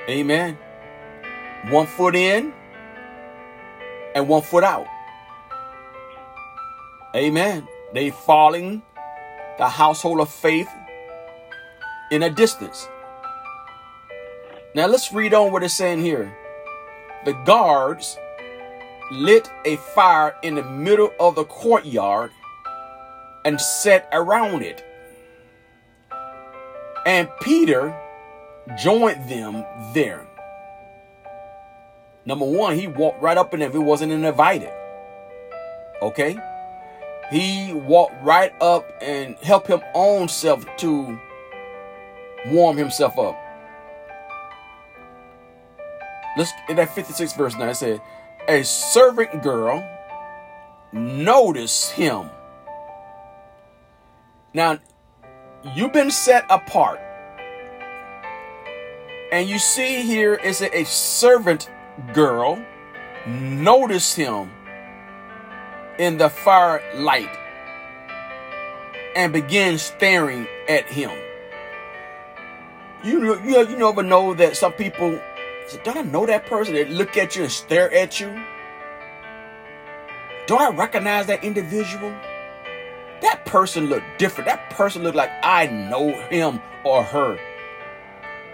Amen 0.08 0.58
one 1.64 1.86
foot 1.86 2.14
in 2.14 2.52
and 4.14 4.28
one 4.28 4.42
foot 4.42 4.64
out. 4.64 4.86
Amen. 7.14 7.66
They 7.94 8.10
falling 8.10 8.82
the 9.58 9.68
household 9.68 10.20
of 10.20 10.28
faith 10.28 10.68
in 12.10 12.22
a 12.22 12.30
distance. 12.30 12.88
Now 14.74 14.86
let's 14.86 15.12
read 15.12 15.34
on 15.34 15.50
what 15.50 15.62
it's 15.62 15.74
saying 15.74 16.02
here. 16.02 16.36
The 17.24 17.32
guards 17.44 18.16
lit 19.10 19.50
a 19.64 19.76
fire 19.76 20.36
in 20.42 20.54
the 20.54 20.62
middle 20.62 21.12
of 21.18 21.34
the 21.34 21.44
courtyard 21.44 22.30
and 23.44 23.60
sat 23.60 24.08
around 24.12 24.62
it. 24.62 24.84
And 27.06 27.28
Peter 27.40 27.98
joined 28.76 29.28
them 29.30 29.64
there. 29.94 30.26
Number 32.26 32.44
one, 32.44 32.76
he 32.76 32.86
walked 32.86 33.22
right 33.22 33.38
up 33.38 33.54
in 33.54 33.60
there 33.60 33.68
if 33.68 33.74
he 33.74 33.80
wasn't 33.80 34.12
invited. 34.12 34.70
Okay? 36.02 36.36
He 37.30 37.72
walked 37.72 38.22
right 38.22 38.52
up 38.60 38.90
and 39.02 39.36
helped 39.38 39.68
him 39.68 39.82
own 39.94 40.28
self 40.28 40.64
to 40.78 41.18
warm 42.46 42.76
himself 42.76 43.18
up. 43.18 43.36
Let's 46.36 46.52
in 46.68 46.76
that 46.76 46.94
56 46.94 47.32
verse 47.34 47.56
now 47.56 47.68
it 47.68 47.74
said, 47.74 48.00
a 48.48 48.62
servant 48.62 49.42
girl 49.42 49.84
noticed 50.92 51.90
him. 51.92 52.30
Now, 54.54 54.78
you've 55.74 55.92
been 55.92 56.10
set 56.10 56.46
apart. 56.48 57.00
And 59.30 59.48
you 59.48 59.58
see 59.58 60.02
here 60.02 60.34
is 60.34 60.62
a 60.62 60.84
servant 60.84 61.68
girl 62.14 62.64
noticed 63.26 64.16
him 64.16 64.50
in 65.98 66.18
the 66.18 66.28
firelight 66.28 67.30
and 69.14 69.32
began 69.32 69.78
staring 69.78 70.46
at 70.68 70.86
him. 70.86 71.10
You 73.02 73.40
you 73.42 73.68
you 73.68 73.76
never 73.76 74.02
know 74.02 74.34
that 74.34 74.56
some 74.56 74.72
people 74.72 75.18
say, 75.66 75.80
"Don't 75.84 75.96
I 75.96 76.02
know 76.02 76.26
that 76.26 76.46
person?" 76.46 76.74
They 76.74 76.84
look 76.84 77.16
at 77.16 77.36
you 77.36 77.42
and 77.42 77.52
stare 77.52 77.92
at 77.92 78.20
you. 78.20 78.30
Don't 80.46 80.60
I 80.60 80.70
recognize 80.70 81.26
that 81.26 81.44
individual? 81.44 82.10
That 83.20 83.44
person 83.44 83.86
looked 83.86 84.06
different. 84.18 84.48
That 84.48 84.70
person 84.70 85.02
looked 85.02 85.16
like 85.16 85.30
I 85.42 85.66
know 85.66 86.12
him 86.30 86.60
or 86.84 87.02
her. 87.02 87.38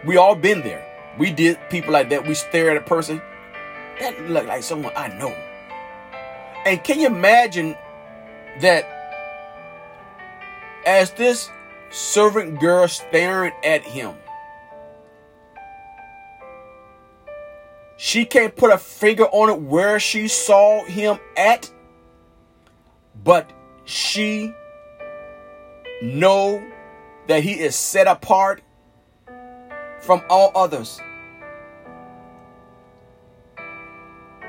We 0.04 0.16
all 0.16 0.34
been 0.34 0.62
there. 0.62 0.84
We 1.18 1.30
did 1.30 1.58
people 1.70 1.92
like 1.92 2.10
that. 2.10 2.26
We 2.26 2.34
stare 2.34 2.70
at 2.70 2.76
a 2.76 2.80
person 2.80 3.20
that 4.00 4.20
looked 4.28 4.48
like 4.48 4.62
someone 4.62 4.92
I 4.96 5.08
know. 5.08 5.34
And 6.64 6.83
can 6.83 7.00
you 7.00 7.06
imagine 7.06 7.76
that 8.61 8.88
as 10.87 11.11
this 11.12 11.50
servant 11.90 12.59
girl 12.61 12.88
staring 12.88 13.52
at 13.62 13.83
him, 13.83 14.14
she 17.97 18.25
can't 18.25 18.56
put 18.56 18.73
a 18.73 18.78
finger 18.78 19.25
on 19.25 19.50
it 19.50 19.61
where 19.61 20.00
she 20.00 20.28
saw 20.28 20.85
him 20.85 21.18
at, 21.37 21.71
but 23.23 23.50
she 23.85 24.52
know 26.02 26.62
that 27.28 27.42
he 27.42 27.52
is 27.52 27.76
set 27.76 28.06
apart 28.06 28.62
from 30.00 30.23
all 30.28 30.50
others. 30.54 31.00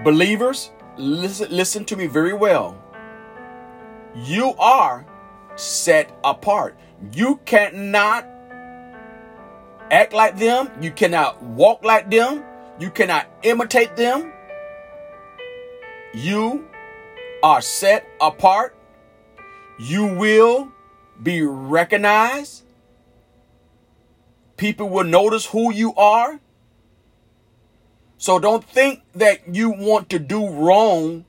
Believers, 0.04 0.72
listen, 0.98 1.52
listen 1.52 1.86
to 1.86 1.96
me 1.96 2.08
very 2.08 2.34
well. 2.34 2.82
You 4.16 4.54
are 4.60 5.06
set 5.56 6.12
apart. 6.24 6.78
You 7.14 7.40
cannot 7.46 8.25
act 9.92 10.14
like 10.14 10.38
them. 10.38 10.70
You 10.82 10.92
cannot 10.92 11.42
walk 11.44 11.84
like 11.84 12.10
them. 12.10 12.44
You 12.80 12.90
cannot 12.90 13.28
imitate 13.44 13.96
them. 13.96 14.32
you 16.14 16.66
are 17.44 17.62
set 17.62 18.08
apart. 18.22 18.75
You 19.78 20.06
will 20.16 20.72
be 21.22 21.42
recognized. 21.44 22.64
People 24.58 24.90
will 24.90 25.04
notice 25.04 25.46
who 25.48 25.74
you 25.74 25.94
are. 25.96 26.40
So 28.25 28.39
don't 28.39 28.63
think 28.63 29.03
that 29.13 29.53
you 29.53 29.70
want 29.70 30.10
to 30.10 30.17
do 30.17 30.50
wrong 30.50 31.25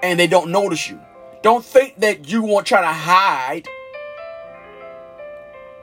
and 0.00 0.20
they 0.20 0.28
don't 0.28 0.52
notice 0.52 0.88
you. 0.88 1.00
Don't 1.42 1.64
think 1.64 1.98
that 2.02 2.30
you 2.30 2.40
want 2.40 2.64
to 2.64 2.68
try 2.68 2.80
to 2.80 2.86
hide 2.86 3.66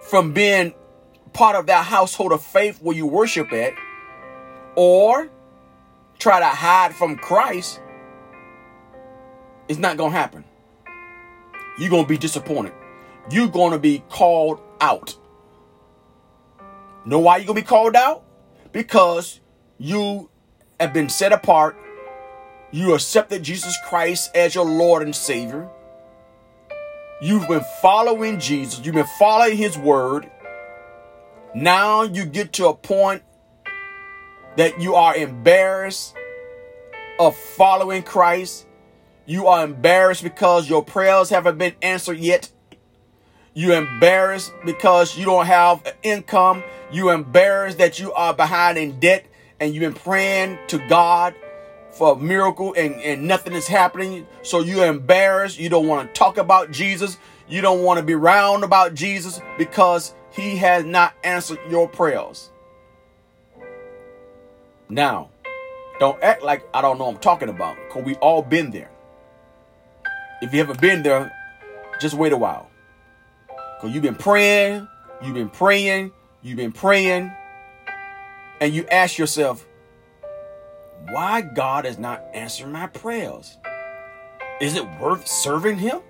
from 0.03 0.31
being 0.31 0.73
part 1.33 1.57
of 1.57 1.65
that 1.65 1.83
household 1.83 2.31
of 2.31 2.41
faith 2.41 2.81
where 2.81 2.95
you 2.95 3.05
worship 3.05 3.51
at 3.51 3.73
or 4.77 5.29
try 6.17 6.39
to 6.39 6.45
hide 6.45 6.95
from 6.95 7.17
Christ. 7.17 7.81
It's 9.67 9.79
not 9.79 9.97
going 9.97 10.13
to 10.13 10.17
happen. 10.17 10.45
You're 11.77 11.89
going 11.89 12.05
to 12.05 12.09
be 12.09 12.17
disappointed. 12.17 12.71
You're 13.29 13.49
going 13.49 13.73
to 13.73 13.79
be 13.79 14.01
called 14.07 14.61
out. 14.79 15.17
Know 17.03 17.19
why 17.19 17.35
you're 17.35 17.47
going 17.47 17.57
to 17.57 17.63
be 17.63 17.67
called 17.67 17.97
out? 17.97 18.23
Because 18.71 19.39
you 19.77 20.29
have 20.79 20.93
been 20.93 21.09
set 21.09 21.31
apart. 21.31 21.77
You 22.71 22.93
accepted 22.93 23.43
Jesus 23.43 23.77
Christ 23.87 24.35
as 24.35 24.55
your 24.55 24.65
Lord 24.65 25.03
and 25.03 25.15
Savior. 25.15 25.69
You've 27.21 27.47
been 27.47 27.63
following 27.81 28.39
Jesus. 28.39 28.83
You've 28.83 28.95
been 28.95 29.05
following 29.19 29.57
His 29.57 29.77
Word. 29.77 30.29
Now 31.53 32.03
you 32.03 32.25
get 32.25 32.53
to 32.53 32.67
a 32.67 32.73
point 32.73 33.23
that 34.55 34.81
you 34.81 34.95
are 34.95 35.15
embarrassed 35.15 36.15
of 37.19 37.35
following 37.35 38.03
Christ. 38.03 38.65
You 39.25 39.47
are 39.47 39.63
embarrassed 39.63 40.23
because 40.23 40.69
your 40.69 40.83
prayers 40.83 41.29
haven't 41.29 41.57
been 41.57 41.75
answered 41.81 42.17
yet. 42.17 42.49
You're 43.53 43.75
embarrassed 43.75 44.53
because 44.65 45.17
you 45.17 45.25
don't 45.25 45.45
have 45.45 45.85
an 45.85 45.93
income. 46.03 46.63
You're 46.91 47.13
embarrassed 47.13 47.79
that 47.79 47.99
you 47.99 48.13
are 48.13 48.33
behind 48.33 48.77
in 48.77 48.99
debt 48.99 49.25
and 49.59 49.73
you've 49.73 49.81
been 49.81 49.93
praying 49.93 50.57
to 50.67 50.77
God 50.87 51.35
for 51.91 52.13
a 52.13 52.15
miracle 52.15 52.73
and, 52.77 52.95
and 52.95 53.27
nothing 53.27 53.53
is 53.53 53.67
happening. 53.67 54.25
So 54.41 54.61
you're 54.61 54.85
embarrassed. 54.85 55.59
You 55.59 55.67
don't 55.67 55.87
want 55.87 56.07
to 56.07 56.13
talk 56.17 56.37
about 56.37 56.71
Jesus. 56.71 57.17
You 57.49 57.59
don't 57.59 57.83
want 57.83 57.99
to 57.99 58.05
be 58.05 58.15
round 58.15 58.63
about 58.63 58.93
Jesus 58.93 59.41
because 59.57 60.15
he 60.31 60.55
has 60.57 60.85
not 60.85 61.13
answered 61.23 61.59
your 61.69 61.89
prayers. 61.89 62.49
Now, 64.87 65.29
don't 65.99 66.21
act 66.23 66.41
like 66.41 66.67
I 66.73 66.81
don't 66.81 66.97
know 66.97 67.05
what 67.05 67.15
I'm 67.15 67.21
talking 67.21 67.49
about 67.49 67.75
because 67.87 68.05
we 68.05 68.15
all 68.15 68.41
been 68.41 68.71
there. 68.71 68.89
If 70.41 70.53
you 70.53 70.59
haven't 70.59 70.79
been 70.79 71.03
there, 71.03 71.31
just 71.99 72.15
wait 72.15 72.31
a 72.31 72.37
while. 72.37 72.70
Because 73.81 73.95
you've 73.95 74.03
been 74.03 74.13
praying, 74.13 74.87
you've 75.23 75.33
been 75.33 75.49
praying, 75.49 76.11
you've 76.43 76.57
been 76.57 76.71
praying, 76.71 77.31
and 78.59 78.75
you 78.75 78.85
ask 78.91 79.17
yourself, 79.17 79.65
why 81.09 81.41
God 81.41 81.87
is 81.87 81.97
not 81.97 82.23
answering 82.31 82.73
my 82.73 82.85
prayers? 82.85 83.57
Is 84.61 84.75
it 84.75 84.85
worth 84.99 85.27
serving 85.27 85.79
Him? 85.79 86.01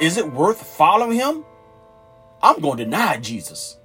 Is 0.00 0.16
it 0.16 0.32
worth 0.32 0.64
following 0.64 1.18
Him? 1.18 1.44
I'm 2.40 2.60
going 2.60 2.78
to 2.78 2.84
deny 2.84 3.16
Jesus. 3.16 3.78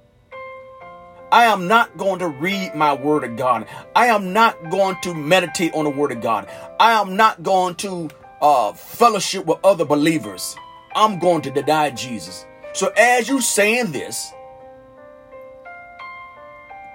I 1.32 1.46
am 1.46 1.66
not 1.66 1.98
going 1.98 2.20
to 2.20 2.28
read 2.28 2.72
my 2.72 2.94
word 2.94 3.24
of 3.24 3.36
God. 3.36 3.66
I 3.96 4.06
am 4.06 4.32
not 4.32 4.70
going 4.70 4.96
to 5.02 5.12
meditate 5.12 5.74
on 5.74 5.82
the 5.82 5.90
word 5.90 6.12
of 6.12 6.20
God. 6.20 6.48
I 6.78 6.92
am 6.92 7.16
not 7.16 7.42
going 7.42 7.74
to 7.76 8.08
uh, 8.40 8.74
fellowship 8.74 9.44
with 9.44 9.58
other 9.64 9.84
believers. 9.84 10.54
I'm 10.98 11.20
going 11.20 11.42
to 11.42 11.50
deny 11.52 11.90
Jesus. 11.90 12.44
So 12.72 12.88
as 12.96 13.28
you 13.28 13.40
saying 13.40 13.92
this, 13.92 14.32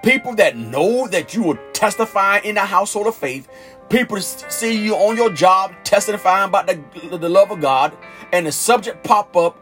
people 0.02 0.34
that 0.34 0.58
know 0.58 1.08
that 1.08 1.34
you 1.34 1.42
will 1.42 1.58
testify 1.72 2.40
in 2.40 2.56
the 2.56 2.60
household 2.60 3.06
of 3.06 3.14
faith, 3.14 3.48
people 3.88 4.20
see 4.20 4.84
you 4.84 4.94
on 4.94 5.16
your 5.16 5.32
job 5.32 5.72
testifying 5.84 6.50
about 6.50 6.66
the, 6.66 7.16
the 7.16 7.30
love 7.30 7.50
of 7.50 7.62
God, 7.62 7.96
and 8.30 8.46
the 8.46 8.52
subject 8.52 9.02
pop 9.04 9.34
up 9.36 9.56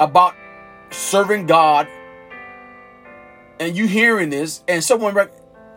about 0.00 0.34
serving 0.90 1.46
God, 1.46 1.88
and 3.58 3.74
you 3.74 3.86
hearing 3.86 4.28
this, 4.28 4.62
and 4.68 4.84
someone 4.84 5.16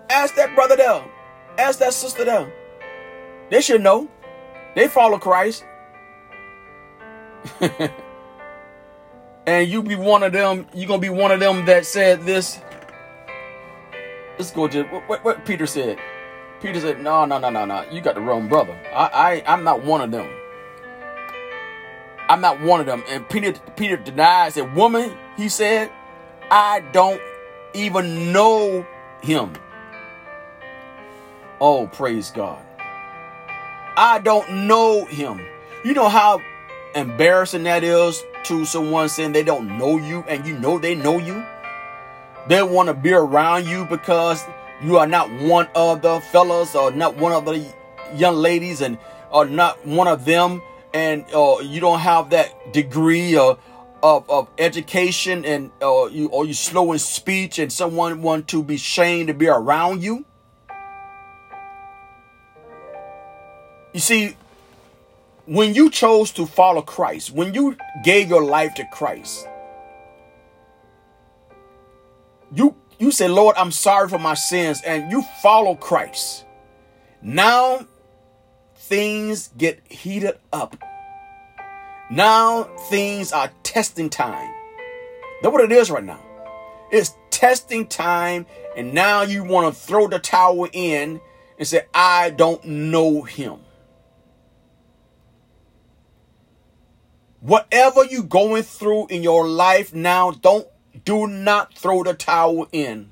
ask 0.10 0.36
that 0.36 0.54
brother 0.54 0.76
there, 0.76 1.02
ask 1.58 1.80
that 1.80 1.94
sister 1.94 2.26
there. 2.26 2.54
They 3.50 3.62
should 3.62 3.82
know. 3.82 4.10
They 4.76 4.90
follow 4.90 5.18
Christ. 5.18 5.64
and 9.46 9.70
you 9.70 9.84
be 9.84 9.96
one 9.96 10.24
of 10.24 10.32
them, 10.32 10.68
you're 10.74 10.88
gonna 10.88 11.00
be 11.00 11.10
one 11.10 11.32
of 11.32 11.40
them 11.40 11.66
that 11.66 11.86
said 11.86 12.22
this. 12.24 12.60
Let's 14.38 14.52
go 14.52 14.68
to 14.68 14.84
what, 14.84 15.10
what, 15.10 15.24
what 15.24 15.46
Peter 15.46 15.68
said. 15.68 16.00
Peter 16.62 16.80
said, 16.80 17.02
No, 17.02 17.26
no, 17.26 17.40
no, 17.40 17.50
no, 17.50 17.66
no. 17.66 17.86
You 17.92 18.02
got 18.02 18.16
the 18.16 18.22
wrong 18.22 18.48
brother. 18.48 18.78
I, 18.94 19.44
I 19.46 19.54
I'm 19.54 19.64
not 19.64 19.84
one 19.84 20.02
of 20.02 20.12
them. 20.12 20.30
I'm 22.30 22.42
not 22.42 22.62
one 22.62 22.80
of 22.80 22.86
them. 22.86 23.04
And 23.10 23.28
Peter 23.30 23.54
Peter 23.76 23.98
denies 23.98 24.56
that 24.56 24.74
woman, 24.74 25.16
he 25.36 25.50
said, 25.50 25.92
I 26.50 26.80
don't 26.92 27.22
even 27.74 28.32
know 28.32 28.86
him. 29.22 29.54
Oh, 31.60 31.88
praise 31.88 32.32
God. 32.32 32.64
I 33.96 34.20
don't 34.20 34.68
know 34.68 35.06
him. 35.06 35.42
You 35.84 35.94
know 35.94 36.10
how 36.10 36.40
embarrassing 36.96 37.64
that 37.64 37.84
is 37.84 38.24
to 38.46 38.66
someone 38.66 39.10
saying 39.10 39.32
they 39.32 39.44
don't 39.44 39.78
know 39.78 39.98
you 39.98 40.22
and 40.28 40.46
you 40.46 40.58
know 40.60 40.78
they 40.78 40.96
know 40.96 41.18
you? 41.18 41.46
They 42.48 42.62
want 42.62 42.88
to 42.88 42.94
be 42.94 43.14
around 43.14 43.68
you 43.68 43.86
because 43.86 44.44
you 44.82 44.98
are 44.98 45.08
not 45.08 45.32
one 45.32 45.68
of 45.76 46.02
the 46.02 46.20
fellas 46.32 46.76
or 46.76 46.92
not 46.92 47.16
one 47.16 47.32
of 47.32 47.46
the 47.46 47.66
young 48.16 48.36
ladies 48.36 48.82
and 48.82 48.98
are 49.32 49.46
not 49.46 49.86
one 49.86 50.08
of 50.08 50.26
them 50.26 50.62
and 50.94 51.26
uh, 51.34 51.58
you 51.62 51.80
don't 51.80 52.00
have 52.00 52.30
that 52.30 52.72
degree 52.74 53.36
of, 53.36 53.60
of, 54.04 54.30
of 54.30 54.48
education 54.58 55.44
and 55.46 55.72
uh, 55.82 56.06
you 56.06 56.28
or 56.28 56.46
you 56.46 56.54
slow 56.54 56.92
in 56.92 57.00
speech 57.00 57.60
and 57.60 57.72
someone 57.72 58.22
want 58.22 58.48
to 58.50 58.62
be 58.62 58.78
shamed 58.78 59.28
to 59.28 59.34
be 59.34 59.48
around 59.48 60.04
you 60.04 60.26
you 63.94 64.00
see 64.00 64.36
when 65.46 65.74
you 65.74 65.90
chose 65.90 66.32
to 66.34 66.46
follow 66.46 66.82
Christ, 66.82 67.32
when 67.32 67.54
you 67.54 67.78
gave 68.04 68.30
your 68.30 68.44
life 68.44 68.74
to 68.76 68.86
Christ, 68.92 69.48
you 72.54 72.76
you 73.00 73.12
say, 73.12 73.28
Lord, 73.28 73.56
I'm 73.58 73.72
sorry 73.72 74.08
for 74.08 74.20
my 74.20 74.36
sins, 74.36 74.82
and 74.86 75.12
you 75.12 75.24
follow 75.42 75.76
Christ. 75.76 76.46
Now 77.22 77.86
things 78.76 79.50
get 79.58 79.82
heated 79.92 80.38
up. 80.54 80.78
Now 82.10 82.64
things 82.90 83.32
are 83.32 83.52
testing 83.64 84.10
time. 84.10 84.54
That's 85.42 85.52
what 85.52 85.64
it 85.64 85.72
is 85.72 85.90
right 85.90 86.04
now. 86.04 86.22
It's 86.92 87.14
testing 87.32 87.88
time, 87.88 88.46
and 88.78 88.94
now 88.94 89.24
you 89.24 89.44
want 89.44 89.74
to 89.74 89.80
throw 89.80 90.08
the 90.08 90.20
towel 90.20 90.68
in 90.72 91.20
and 91.58 91.68
say, 91.68 91.86
I 91.94 92.30
don't 92.30 92.64
know 92.64 93.24
him. 93.24 93.63
Whatever 97.44 98.06
you're 98.06 98.24
going 98.24 98.64
through 98.64 99.08
in 99.08 99.22
your 99.22 99.46
life 99.46 99.94
now, 99.94 100.32
don't 100.32 100.66
do 101.04 101.28
not 101.28 101.78
throw 101.78 102.02
the 102.02 102.14
towel 102.14 102.70
in. 102.72 103.12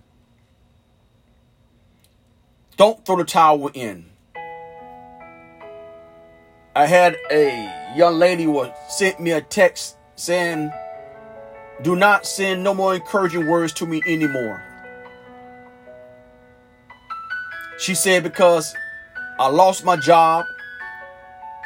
Don't 2.77 3.05
throw 3.05 3.17
the 3.17 3.25
towel 3.25 3.67
in. 3.73 4.05
I 6.73 6.85
had 6.85 7.17
a 7.29 7.93
young 7.97 8.19
lady 8.19 8.47
was 8.47 8.71
sent 8.87 9.19
me 9.19 9.31
a 9.31 9.41
text 9.41 9.97
saying, 10.15 10.71
"Do 11.81 11.97
not 11.97 12.25
send 12.25 12.63
no 12.63 12.73
more 12.73 12.95
encouraging 12.95 13.47
words 13.47 13.73
to 13.73 13.85
me 13.85 14.01
anymore." 14.07 14.63
She 17.77 17.95
said 17.95 18.23
because 18.23 18.73
I 19.37 19.49
lost 19.49 19.83
my 19.83 19.97
job, 19.97 20.45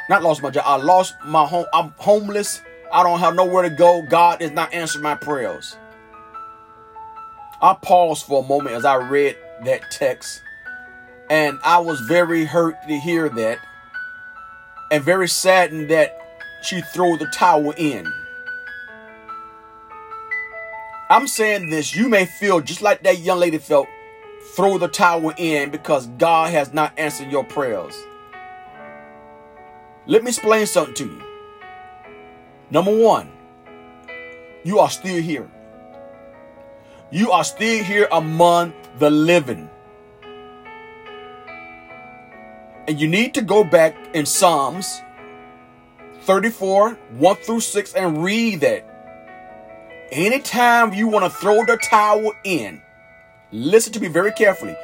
not 0.08 0.22
lost 0.22 0.42
my 0.42 0.50
job. 0.50 0.64
I 0.66 0.76
lost 0.76 1.14
my 1.24 1.44
home. 1.46 1.66
I'm 1.74 1.92
homeless. 1.96 2.60
I 2.92 3.02
don't 3.02 3.18
have 3.18 3.34
nowhere 3.34 3.68
to 3.68 3.70
go. 3.70 4.02
God 4.08 4.40
is 4.40 4.52
not 4.52 4.72
answering 4.72 5.02
my 5.02 5.14
prayers. 5.14 5.76
I 7.60 7.74
paused 7.74 8.26
for 8.26 8.44
a 8.44 8.46
moment 8.46 8.76
as 8.76 8.84
I 8.84 8.96
read 8.96 9.36
that 9.64 9.90
text, 9.90 10.42
and 11.30 11.58
I 11.64 11.78
was 11.78 12.00
very 12.00 12.44
hurt 12.44 12.76
to 12.86 13.00
hear 13.00 13.28
that, 13.30 13.58
and 14.90 15.02
very 15.02 15.28
saddened 15.28 15.90
that 15.90 16.16
she 16.62 16.82
threw 16.92 17.16
the 17.16 17.26
towel 17.26 17.72
in. 17.72 18.06
I'm 21.08 21.26
saying 21.26 21.70
this, 21.70 21.94
you 21.94 22.08
may 22.08 22.26
feel 22.26 22.60
just 22.60 22.82
like 22.82 23.02
that 23.04 23.20
young 23.20 23.38
lady 23.38 23.58
felt 23.58 23.86
throw 24.54 24.76
the 24.76 24.88
towel 24.88 25.32
in 25.36 25.70
because 25.70 26.06
God 26.18 26.50
has 26.50 26.72
not 26.72 26.98
answered 26.98 27.30
your 27.30 27.44
prayers. 27.44 27.94
Let 30.08 30.22
me 30.22 30.28
explain 30.28 30.66
something 30.66 30.94
to 30.94 31.04
you. 31.04 31.22
Number 32.70 32.96
one, 32.96 33.28
you 34.62 34.78
are 34.78 34.88
still 34.88 35.20
here. 35.20 35.50
You 37.10 37.32
are 37.32 37.42
still 37.42 37.82
here 37.82 38.06
among 38.12 38.72
the 39.00 39.10
living. 39.10 39.68
And 42.86 43.00
you 43.00 43.08
need 43.08 43.34
to 43.34 43.42
go 43.42 43.64
back 43.64 43.96
in 44.14 44.26
Psalms 44.26 45.00
34, 46.20 46.94
1 46.94 47.36
through 47.36 47.60
6, 47.60 47.94
and 47.94 48.22
read 48.22 48.60
that. 48.60 48.84
Anytime 50.12 50.94
you 50.94 51.08
want 51.08 51.24
to 51.24 51.30
throw 51.30 51.64
the 51.64 51.78
towel 51.78 52.32
in, 52.44 52.80
listen 53.50 53.92
to 53.94 54.00
me 54.00 54.06
very 54.06 54.30
carefully. 54.30 54.76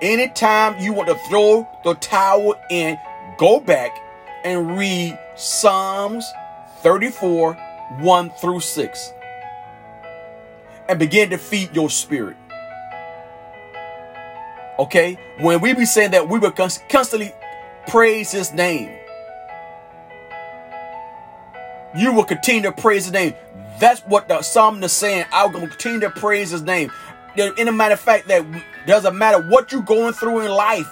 Anytime 0.00 0.78
you 0.78 0.92
want 0.92 1.08
to 1.08 1.16
throw 1.28 1.68
the 1.82 1.94
towel 1.94 2.54
in, 2.70 2.96
go 3.38 3.58
back 3.58 4.04
and 4.44 4.76
read 4.76 5.18
Psalms 5.36 6.24
34, 6.82 7.54
1 8.00 8.30
through 8.40 8.60
6. 8.60 9.12
And 10.88 10.98
begin 10.98 11.30
to 11.30 11.38
feed 11.38 11.74
your 11.74 11.90
spirit. 11.90 12.36
Okay? 14.78 15.18
When 15.40 15.60
we 15.60 15.74
be 15.74 15.84
saying 15.84 16.12
that 16.12 16.28
we 16.28 16.38
will 16.38 16.52
constantly 16.52 17.32
praise 17.88 18.30
his 18.30 18.52
name. 18.52 18.90
You 21.96 22.12
will 22.12 22.24
continue 22.24 22.62
to 22.62 22.72
praise 22.72 23.04
his 23.04 23.12
name. 23.12 23.34
That's 23.80 24.00
what 24.02 24.28
the 24.28 24.42
psalmist 24.42 24.84
is 24.84 24.92
saying. 24.92 25.24
I'm 25.32 25.52
going 25.52 25.64
to 25.64 25.70
continue 25.70 26.00
to 26.00 26.10
praise 26.10 26.50
his 26.50 26.62
name. 26.62 26.90
In 27.36 27.68
a 27.68 27.72
matter 27.72 27.94
of 27.94 28.00
fact, 28.00 28.28
that 28.28 28.44
doesn't 28.86 29.16
matter 29.16 29.40
what 29.42 29.72
you're 29.72 29.82
going 29.82 30.12
through 30.12 30.40
in 30.40 30.50
life. 30.50 30.88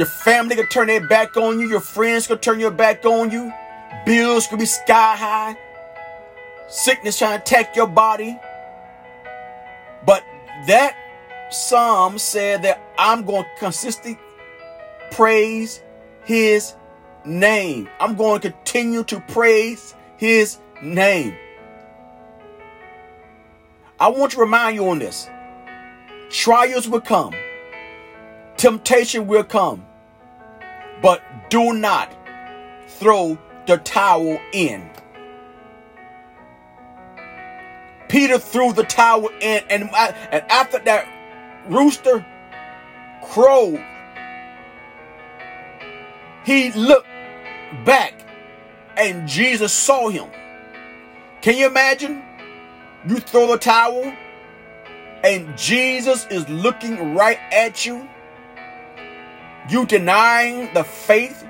Your 0.00 0.06
family 0.06 0.56
could 0.56 0.70
turn 0.70 0.86
their 0.86 1.06
back 1.06 1.36
on 1.36 1.60
you. 1.60 1.68
Your 1.68 1.80
friends 1.80 2.26
could 2.26 2.40
turn 2.40 2.58
your 2.58 2.70
back 2.70 3.04
on 3.04 3.30
you. 3.30 3.52
Bills 4.06 4.46
could 4.46 4.58
be 4.58 4.64
sky 4.64 5.14
high. 5.14 5.58
Sickness 6.70 7.18
trying 7.18 7.36
to 7.38 7.42
attack 7.42 7.76
your 7.76 7.86
body. 7.86 8.38
But 10.06 10.24
that 10.68 10.96
Psalm 11.50 12.16
said 12.16 12.62
that 12.62 12.80
I'm 12.96 13.26
going 13.26 13.44
to 13.44 13.50
consistently 13.58 14.18
praise 15.10 15.82
his 16.24 16.74
name. 17.26 17.86
I'm 18.00 18.14
going 18.14 18.40
to 18.40 18.52
continue 18.52 19.04
to 19.04 19.20
praise 19.28 19.94
his 20.16 20.60
name. 20.80 21.34
I 24.00 24.08
want 24.08 24.32
to 24.32 24.40
remind 24.40 24.76
you 24.76 24.88
on 24.88 24.98
this. 24.98 25.28
Trials 26.30 26.88
will 26.88 27.02
come. 27.02 27.34
Temptation 28.56 29.26
will 29.26 29.44
come. 29.44 29.84
But 31.02 31.22
do 31.50 31.72
not 31.72 32.12
throw 32.86 33.38
the 33.66 33.78
towel 33.78 34.40
in. 34.52 34.90
Peter 38.08 38.38
threw 38.38 38.72
the 38.72 38.82
towel 38.82 39.28
in, 39.40 39.62
and, 39.70 39.88
uh, 39.92 40.12
and 40.32 40.42
after 40.50 40.80
that 40.80 41.06
rooster 41.68 42.26
crowed, 43.22 43.80
he 46.44 46.72
looked 46.72 47.06
back 47.84 48.14
and 48.96 49.28
Jesus 49.28 49.72
saw 49.72 50.08
him. 50.08 50.28
Can 51.40 51.56
you 51.56 51.66
imagine? 51.66 52.22
You 53.06 53.20
throw 53.20 53.46
the 53.46 53.58
towel 53.58 54.12
and 55.22 55.56
Jesus 55.56 56.26
is 56.26 56.48
looking 56.48 57.14
right 57.14 57.38
at 57.52 57.86
you. 57.86 58.09
You 59.68 59.86
denying 59.86 60.72
the 60.74 60.84
faith. 60.84 61.46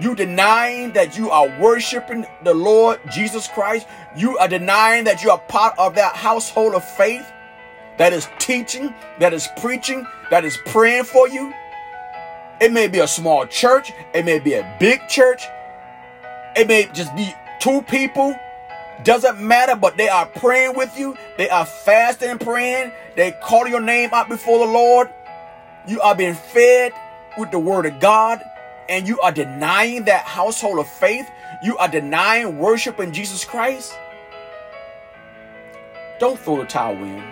You 0.00 0.14
denying 0.14 0.92
that 0.92 1.16
you 1.16 1.30
are 1.30 1.48
worshiping 1.60 2.26
the 2.42 2.54
Lord 2.54 3.00
Jesus 3.12 3.46
Christ. 3.48 3.86
You 4.16 4.36
are 4.38 4.48
denying 4.48 5.04
that 5.04 5.22
you 5.22 5.30
are 5.30 5.38
part 5.38 5.74
of 5.78 5.94
that 5.94 6.16
household 6.16 6.74
of 6.74 6.84
faith 6.84 7.30
that 7.98 8.12
is 8.12 8.28
teaching, 8.38 8.92
that 9.20 9.32
is 9.32 9.48
preaching, 9.58 10.06
that 10.30 10.44
is 10.44 10.58
praying 10.66 11.04
for 11.04 11.28
you. 11.28 11.52
It 12.60 12.72
may 12.72 12.88
be 12.88 12.98
a 13.00 13.06
small 13.06 13.46
church, 13.46 13.92
it 14.14 14.24
may 14.24 14.38
be 14.38 14.54
a 14.54 14.76
big 14.80 15.06
church, 15.08 15.44
it 16.56 16.66
may 16.66 16.88
just 16.92 17.14
be 17.14 17.32
two 17.60 17.82
people. 17.82 18.34
Doesn't 19.02 19.40
matter, 19.40 19.74
but 19.74 19.96
they 19.96 20.08
are 20.08 20.24
praying 20.24 20.76
with 20.76 20.96
you. 20.96 21.16
They 21.36 21.50
are 21.50 21.66
fasting 21.66 22.30
and 22.30 22.40
praying. 22.40 22.92
They 23.16 23.32
call 23.32 23.66
your 23.66 23.80
name 23.80 24.10
out 24.12 24.28
before 24.28 24.64
the 24.64 24.72
Lord. 24.72 25.12
You 25.86 26.00
are 26.00 26.14
being 26.14 26.34
fed 26.34 26.92
with 27.38 27.50
the 27.50 27.58
word 27.58 27.86
of 27.86 28.00
God, 28.00 28.42
and 28.88 29.08
you 29.08 29.18
are 29.20 29.32
denying 29.32 30.04
that 30.04 30.24
household 30.24 30.78
of 30.78 30.88
faith. 30.88 31.28
You 31.62 31.76
are 31.78 31.88
denying 31.88 32.58
worship 32.58 33.00
in 33.00 33.12
Jesus 33.12 33.44
Christ. 33.44 33.96
Don't 36.18 36.38
throw 36.38 36.58
the 36.58 36.64
towel 36.64 36.96
in. 36.96 37.22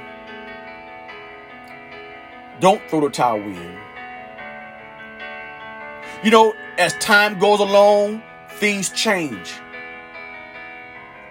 Don't 2.60 2.82
throw 2.88 3.00
the 3.00 3.10
towel 3.10 3.40
in. 3.40 3.78
You 6.24 6.30
know, 6.30 6.54
as 6.78 6.94
time 6.94 7.38
goes 7.38 7.60
along, 7.60 8.22
things 8.58 8.90
change. 8.90 9.52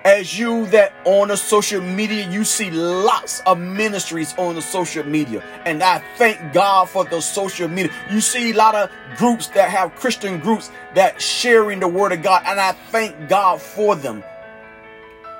As 0.04 0.38
you 0.38 0.66
that 0.68 0.94
on 1.06 1.28
the 1.28 1.38
social 1.38 1.80
media, 1.80 2.28
you 2.28 2.44
see 2.44 2.72
lots 2.72 3.42
of 3.46 3.60
ministries 3.60 4.34
on 4.38 4.56
the 4.56 4.62
social 4.62 5.04
media. 5.04 5.44
And 5.66 5.84
I 5.84 6.00
thank 6.18 6.54
God 6.54 6.90
for 6.90 7.06
the 7.06 7.22
social 7.22 7.68
media. 7.68 7.92
You 8.10 8.20
see 8.20 8.52
a 8.52 8.56
lot 8.56 8.74
of 8.74 8.90
groups 9.18 9.48
that 9.50 9.70
have 9.70 9.94
Christian 9.96 10.40
groups 10.40 10.72
that 10.96 11.22
sharing 11.22 11.80
the 11.80 11.88
word 11.88 12.14
of 12.14 12.24
God. 12.24 12.42
And 12.48 12.60
I 12.60 12.72
thank 12.72 13.30
God 13.30 13.62
for 13.62 13.96
them. 13.96 14.24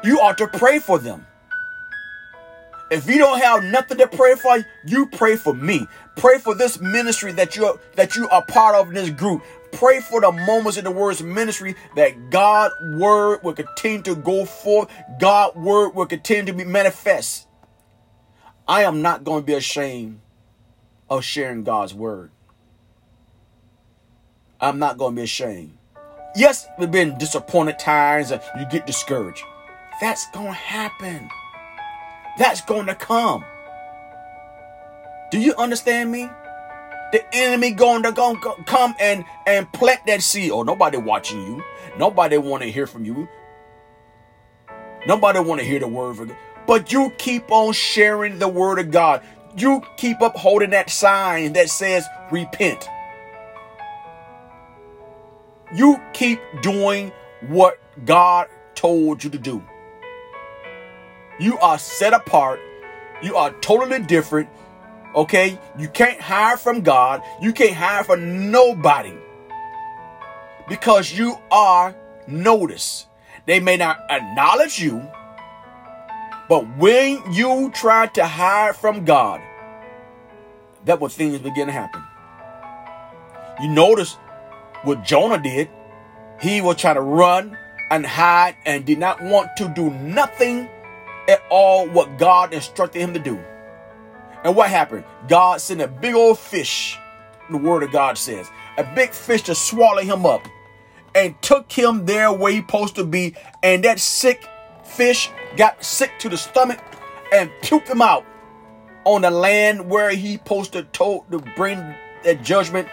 You 0.04 0.20
ought 0.20 0.38
to 0.38 0.48
pray 0.48 0.78
for 0.78 1.00
them. 1.00 1.26
If 2.92 3.10
you 3.10 3.18
don't 3.18 3.40
have 3.42 3.64
nothing 3.64 3.98
to 4.00 4.08
pray 4.08 4.36
for, 4.36 4.64
you 4.86 5.06
pray 5.08 5.38
for 5.38 5.56
me. 5.56 5.88
Pray 6.18 6.38
for 6.38 6.54
this 6.54 6.80
ministry 6.80 7.32
that 7.32 7.56
you 7.56 7.80
that 7.96 8.18
you 8.18 8.28
are 8.30 8.44
part 8.44 8.76
of 8.76 8.90
in 8.90 8.96
this 8.96 9.10
group. 9.10 9.42
Pray 9.72 10.00
for 10.00 10.22
the 10.22 10.32
moments 10.32 10.78
in 10.78 10.84
the 10.84 10.92
word's 10.92 11.24
ministry 11.24 11.76
that 11.96 12.30
God 12.30 12.72
word 12.94 13.44
will 13.44 13.54
continue 13.54 14.02
to 14.04 14.16
go 14.16 14.46
forth. 14.46 14.92
God 15.20 15.56
word 15.56 15.96
will 15.96 16.06
continue 16.06 16.46
to 16.46 16.54
be 16.54 16.64
manifest. 16.64 17.48
I 18.68 18.84
am 18.84 19.02
not 19.02 19.24
going 19.24 19.42
to 19.42 19.46
be 19.46 19.54
ashamed 19.54 20.22
of 21.10 21.24
sharing 21.24 21.64
God's 21.64 21.94
word. 21.94 22.32
I'm 24.60 24.80
not 24.80 24.98
going 24.98 25.16
to 25.16 25.20
be 25.22 25.24
ashamed. 25.24 25.78
Yes, 26.36 26.68
there've 26.78 26.92
been 26.92 27.18
disappointed 27.18 27.80
times 27.80 28.32
and 28.32 28.42
you 28.58 28.66
get 28.68 28.86
discouraged. 28.86 29.44
That's 30.00 30.30
going 30.32 30.48
to 30.48 30.54
happen. 30.54 31.30
That's 32.38 32.62
going 32.62 32.86
to 32.86 32.96
come. 32.96 33.44
Do 35.32 35.40
you 35.40 35.54
understand 35.56 36.12
me? 36.12 36.30
The 37.12 37.24
enemy 37.36 37.72
going 37.72 38.04
to 38.04 38.12
go, 38.12 38.36
come 38.66 38.96
and 39.00 39.26
and 39.46 39.72
plant 39.74 40.06
that 40.08 40.22
seed. 40.22 40.52
Oh, 40.52 40.64
nobody 40.64 40.98
watching 40.98 41.46
you. 41.46 41.64
Nobody 41.98 42.38
want 42.38 42.64
to 42.64 42.72
hear 42.72 42.88
from 42.88 43.04
you. 43.06 43.28
Nobody 45.06 45.40
want 45.40 45.60
to 45.60 45.68
hear 45.68 45.80
the 45.80 45.88
word 45.88 46.20
of 46.20 46.28
God. 46.30 46.38
But 46.68 46.92
you 46.92 47.12
keep 47.18 47.52
on 47.52 47.74
sharing 47.74 48.40
the 48.40 48.48
word 48.48 48.80
of 48.80 48.92
God. 48.92 49.24
You 49.58 49.82
keep 49.98 50.22
up 50.22 50.38
holding 50.38 50.70
that 50.70 50.90
sign 50.90 51.54
that 51.54 51.70
says 51.70 52.06
repent. 52.32 52.88
You 55.74 56.00
keep 56.14 56.40
doing 56.62 57.12
what 57.48 57.80
God 58.06 58.48
told 58.76 59.24
you 59.24 59.30
to 59.32 59.38
do. 59.38 59.64
You 61.40 61.58
are 61.60 61.80
set 61.80 62.14
apart. 62.14 62.60
You 63.22 63.36
are 63.36 63.52
totally 63.62 64.00
different. 64.00 64.50
Okay? 65.16 65.60
You 65.78 65.88
can't 65.90 66.20
hide 66.20 66.60
from 66.60 66.82
God. 66.82 67.22
You 67.42 67.54
can't 67.54 67.76
hide 67.76 68.06
from 68.06 68.52
nobody. 68.52 69.14
Because 70.68 71.12
you 71.12 71.38
are 71.52 71.96
noticed. 72.28 73.08
They 73.46 73.60
may 73.60 73.78
not 73.78 74.00
acknowledge 74.10 74.80
you, 74.80 75.06
but 76.48 76.78
when 76.78 77.22
you 77.32 77.72
try 77.74 78.08
to 78.08 78.26
hide 78.26 78.76
from 78.76 79.04
God, 79.04 79.42
that 80.86 81.00
when 81.00 81.10
things 81.10 81.40
begin 81.40 81.68
to 81.68 81.74
happen. 81.74 82.04
You 83.62 83.70
notice 83.70 84.14
what 84.84 85.04
Jonah 85.04 85.42
did. 85.42 85.70
He 86.40 86.62
was 86.62 86.78
trying 86.78 86.96
to 86.96 87.02
run 87.02 87.58
and 87.92 88.06
hide 88.06 88.56
and 88.66 88.86
did 88.86 88.98
not 88.98 89.22
want 89.22 89.50
to 89.58 89.68
do 89.76 89.90
nothing 89.92 90.70
at 91.28 91.42
all 91.50 91.88
what 91.88 92.18
God 92.18 92.54
instructed 92.54 93.00
him 93.00 93.14
to 93.14 93.20
do. 93.20 93.40
And 94.44 94.56
what 94.56 94.70
happened? 94.70 95.06
God 95.28 95.62
sent 95.62 95.82
a 95.82 95.88
big 95.88 96.16
old 96.16 96.40
fish, 96.40 96.98
the 97.50 97.58
word 97.58 97.84
of 97.84 97.92
God 97.92 98.18
says, 98.18 98.50
a 98.78 98.84
big 98.96 99.12
fish 99.12 99.44
to 99.44 99.56
swallow 99.56 100.02
him 100.04 100.26
up 100.26 100.48
and 101.16 101.40
took 101.42 101.72
him 101.72 102.06
there 102.06 102.32
where 102.32 102.52
he 102.52 102.60
supposed 102.60 102.96
to 102.96 103.06
be. 103.06 103.36
And 103.64 103.84
that 103.86 104.00
sick 104.00 104.48
fish 104.84 105.30
got 105.58 105.84
sick 105.84 106.12
to 106.20 106.30
the 106.30 106.38
stomach 106.38 106.80
and 107.34 107.52
puked 107.62 107.88
him 107.88 108.02
out. 108.02 108.26
on 109.06 109.22
the 109.24 109.32
land 109.32 109.90
where 109.90 110.12
he 110.12 110.38
posted 110.38 110.92
to, 110.94 111.24
to 111.32 111.40
bring 111.56 111.78
that 112.24 112.44
judgment, 112.44 112.88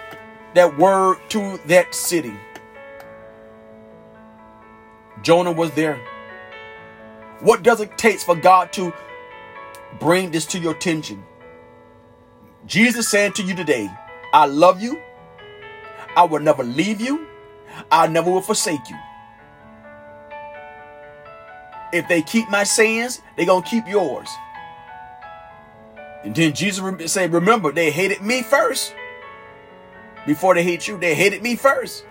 that 0.55 0.79
word 0.79 1.19
to 1.31 1.59
that 1.67 1.95
city. 1.95 2.35
Jonah 5.23 5.53
was 5.53 5.73
there. 5.73 6.01
What 7.41 7.63
does 7.63 7.81
it 7.81 7.99
take 7.99 8.21
for 8.21 8.37
God 8.37 8.73
to 8.75 8.93
bring 10.01 10.33
this 10.33 10.47
to 10.47 10.59
your 10.59 10.75
attention? 10.75 11.25
Jesus 12.67 13.09
saying 13.09 13.33
to 13.35 13.43
you 13.43 13.55
today, 13.55 13.91
I 14.33 14.47
love 14.47 14.83
you. 14.83 15.01
I 16.17 16.25
will 16.25 16.41
never 16.41 16.65
leave 16.65 17.01
you. 17.01 17.27
I 17.91 18.07
never 18.09 18.31
will 18.31 18.41
forsake 18.41 18.89
you. 18.89 18.97
If 21.93 22.09
they 22.09 22.23
keep 22.23 22.51
my 22.51 22.65
sayings, 22.65 23.23
they're 23.37 23.47
going 23.47 23.63
to 23.63 23.69
keep 23.69 23.87
yours. 23.87 24.29
And 26.25 26.35
then 26.35 26.53
Jesus 26.53 27.13
said, 27.13 27.33
Remember, 27.33 27.73
they 27.73 27.91
hated 27.91 28.21
me 28.21 28.43
first. 28.43 28.95
Before 30.27 30.55
they 30.55 30.63
hate 30.63 30.87
you, 30.87 30.99
they 30.99 31.15
hated 31.15 31.43
me 31.43 31.57
first. 31.57 32.05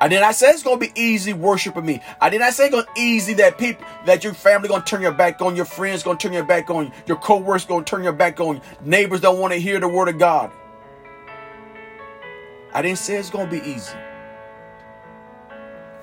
I 0.00 0.08
did 0.08 0.20
not 0.20 0.34
say 0.34 0.48
it's 0.50 0.62
gonna 0.62 0.78
be 0.78 0.92
easy 0.94 1.34
worshiping 1.34 1.84
me. 1.84 2.00
I 2.20 2.30
did 2.30 2.40
not 2.40 2.54
say 2.54 2.66
it's 2.66 2.74
gonna 2.74 2.86
be 2.94 3.00
easy 3.00 3.34
that 3.34 3.58
people 3.58 3.86
that 4.06 4.24
your 4.24 4.32
family 4.32 4.68
gonna 4.68 4.82
turn 4.82 5.02
your 5.02 5.12
back 5.12 5.42
on, 5.42 5.56
your 5.56 5.66
friends 5.66 6.02
gonna 6.02 6.18
turn 6.18 6.32
your 6.32 6.44
back 6.44 6.70
on 6.70 6.90
your 7.06 7.18
co-workers 7.18 7.66
gonna 7.66 7.84
turn 7.84 8.02
your 8.02 8.14
back 8.14 8.40
on 8.40 8.62
neighbors 8.82 9.20
don't 9.20 9.38
want 9.38 9.52
to 9.52 9.60
hear 9.60 9.78
the 9.78 9.88
word 9.88 10.08
of 10.08 10.18
God. 10.18 10.50
I 12.72 12.80
didn't 12.80 12.98
say 12.98 13.16
it's 13.16 13.28
gonna 13.28 13.50
be 13.50 13.60
easy. 13.60 13.94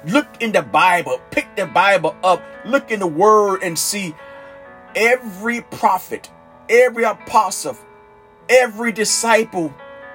Look 0.05 0.27
in 0.41 0.51
the 0.51 0.61
Bible, 0.61 1.19
pick 1.31 1.55
the 1.55 1.65
Bible 1.65 2.15
up, 2.23 2.43
look 2.65 2.91
in 2.91 2.99
the 2.99 3.07
word 3.07 3.63
and 3.63 3.77
see 3.77 4.13
every 4.95 5.61
prophet, 5.61 6.29
every 6.69 7.03
apostle, 7.03 7.77
every 8.47 8.91
disciple 8.91 9.73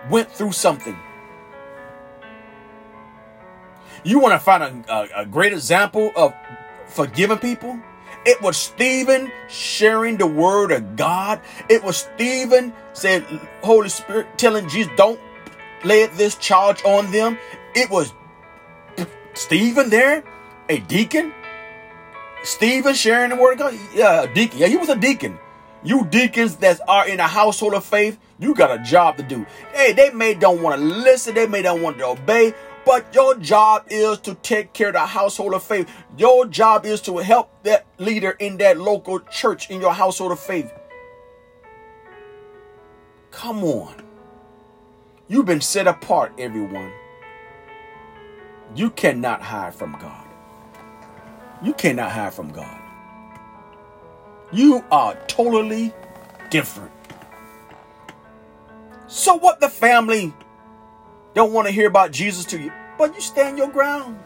went 0.09 0.31
through 0.31 0.53
something. 0.53 0.97
You 4.05 4.19
want 4.19 4.33
to 4.33 4.39
find 4.39 4.63
a, 4.63 4.93
a, 4.93 5.23
a 5.23 5.27
great 5.27 5.53
example 5.53 6.11
of 6.17 6.35
forgiving 6.87 7.39
people? 7.39 7.79
It 8.25 8.41
was 8.41 8.57
Stephen 8.57 9.33
sharing 9.49 10.17
the 10.17 10.27
word 10.27 10.71
of 10.73 10.97
God. 10.97 11.41
It 11.69 11.83
was 11.83 11.97
Stephen 11.97 12.73
said, 12.93 13.23
Holy 13.63 13.89
Spirit 13.89 14.27
telling 14.39 14.69
Jesus, 14.69 14.93
don't 14.97 15.21
lay 15.85 16.07
this 16.07 16.37
charge 16.37 16.85
on 16.85 17.11
them. 17.11 17.39
It 17.75 17.91
was 17.91 18.13
Stephen 19.35 19.91
there, 19.91 20.23
a 20.69 20.79
deacon. 20.79 21.33
Stephen 22.45 22.95
sharing 22.95 23.31
the 23.31 23.37
word 23.37 23.55
of 23.55 23.59
God. 23.59 23.79
Yeah, 23.95 24.23
a 24.23 24.35
deacon. 24.35 24.59
Yeah, 24.59 24.67
he 24.69 24.77
was 24.77 24.89
a 24.89 24.97
deacon. 24.97 25.39
You 25.85 26.05
deacons 26.05 26.57
that 26.57 26.81
are 26.87 27.09
in 27.09 27.19
a 27.19 27.27
household 27.27 27.75
of 27.75 27.85
faith, 27.85 28.19
you 28.39 28.55
got 28.55 28.71
a 28.71 28.83
job 28.85 29.17
to 29.17 29.25
do. 29.25 29.45
Hey, 29.73 29.93
they 29.93 30.11
may 30.11 30.35
don't 30.35 30.63
want 30.63 30.81
to 30.81 30.87
listen, 30.87 31.35
they 31.35 31.49
may 31.49 31.63
don't 31.63 31.83
want 31.83 31.99
to 31.99 32.07
obey, 32.07 32.55
but 32.85 33.15
your 33.15 33.37
job 33.37 33.85
is 33.89 34.19
to 34.21 34.35
take 34.37 34.73
care 34.73 34.89
of 34.89 34.95
the 34.95 35.01
household 35.01 35.55
of 35.55 35.63
faith. 35.63 35.89
Your 36.17 36.47
job 36.47 36.85
is 36.85 37.01
to 37.03 37.19
help 37.19 37.51
that 37.63 37.87
leader 37.99 38.31
in 38.39 38.57
that 38.59 38.79
local 38.79 39.21
church 39.21 39.71
in 39.71 39.81
your 39.81 39.93
household 39.93 40.33
of 40.33 40.41
faith. 40.41 40.73
Come 43.31 43.65
on. 43.65 44.03
You've 45.29 45.47
been 45.47 45.61
set 45.61 45.87
apart, 45.87 46.33
everyone. 46.39 46.93
You 48.75 48.91
cannot 48.91 49.43
hide 49.43 49.75
from 49.75 49.93
God. 50.01 50.27
You 51.63 51.73
cannot 51.75 52.11
hide 52.11 52.35
from 52.35 52.51
God. 52.51 52.79
You 54.53 54.85
are 54.91 55.15
totally 55.29 55.93
different. 56.51 56.93
So 59.07 59.35
what 59.35 59.61
the 59.61 59.69
family 59.69 60.35
don't 61.35 61.53
want 61.53 61.67
to 61.67 61.73
hear 61.73 61.89
about 61.89 62.13
Jesus 62.13 62.45
to 62.47 62.61
you, 62.61 62.73
but 62.99 63.15
you 63.15 63.21
stand 63.21 63.59
your 63.59 63.69
ground. 63.69 64.19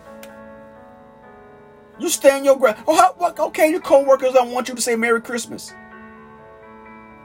You 1.98 2.08
stand 2.08 2.44
your 2.44 2.58
ground. 2.58 2.78
Oh, 2.86 2.96
how, 2.96 3.34
okay, 3.46 3.70
your 3.70 3.80
co-workers 3.80 4.32
don't 4.32 4.50
want 4.50 4.68
you 4.68 4.74
to 4.74 4.82
say 4.82 4.96
Merry 4.96 5.20
Christmas. 5.20 5.72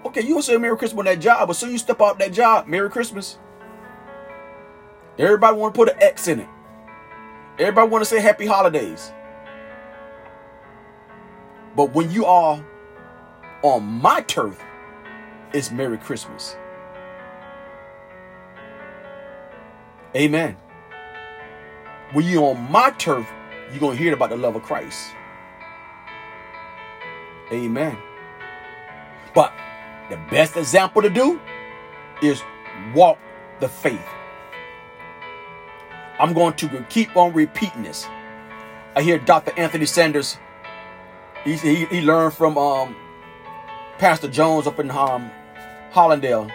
Okay, 0.05 0.21
you 0.21 0.35
will 0.35 0.41
say 0.41 0.57
Merry 0.57 0.77
Christmas 0.77 0.99
on 0.99 1.05
that 1.05 1.19
job, 1.19 1.47
but 1.47 1.55
soon 1.55 1.71
you 1.71 1.77
step 1.77 2.01
out 2.01 2.19
that 2.19 2.33
job, 2.33 2.67
Merry 2.67 2.89
Christmas. 2.89 3.37
Everybody 5.17 5.57
want 5.57 5.73
to 5.73 5.77
put 5.77 5.89
an 5.89 6.01
X 6.01 6.27
in 6.27 6.39
it. 6.39 6.49
Everybody 7.59 7.89
want 7.89 8.01
to 8.01 8.09
say 8.09 8.19
Happy 8.19 8.45
Holidays. 8.45 9.11
But 11.75 11.93
when 11.93 12.09
you 12.11 12.25
are 12.25 12.65
on 13.61 13.83
my 13.83 14.21
turf, 14.21 14.61
it's 15.53 15.69
Merry 15.69 15.97
Christmas. 15.97 16.55
Amen. 20.15 20.57
When 22.13 22.25
you're 22.25 22.43
on 22.43 22.69
my 22.69 22.91
turf, 22.91 23.27
you're 23.69 23.79
going 23.79 23.97
to 23.97 24.03
hear 24.03 24.13
about 24.13 24.29
the 24.31 24.37
love 24.37 24.55
of 24.55 24.63
Christ. 24.63 25.15
Amen. 27.51 27.97
But 29.33 29.53
the 30.09 30.17
best 30.29 30.57
example 30.57 31.01
to 31.01 31.09
do 31.09 31.39
is 32.21 32.43
walk 32.93 33.17
the 33.61 33.69
faith. 33.69 34.05
I'm 36.19 36.33
going 36.33 36.53
to 36.55 36.85
keep 36.89 37.15
on 37.15 37.33
repeating 37.33 37.83
this. 37.83 38.05
I 38.95 39.01
hear 39.01 39.17
Dr. 39.17 39.53
Anthony 39.57 39.85
Sanders. 39.85 40.37
He, 41.45 41.55
he, 41.55 41.85
he 41.85 42.01
learned 42.01 42.33
from 42.33 42.57
um, 42.57 42.95
Pastor 43.97 44.27
Jones 44.27 44.67
up 44.67 44.79
in 44.79 44.91
um, 44.91 45.31
Hallandale. 45.93 46.51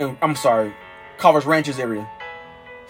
And, 0.00 0.16
I'm 0.22 0.34
sorry, 0.34 0.74
Carver's 1.18 1.44
Ranches 1.44 1.78
area. 1.78 2.08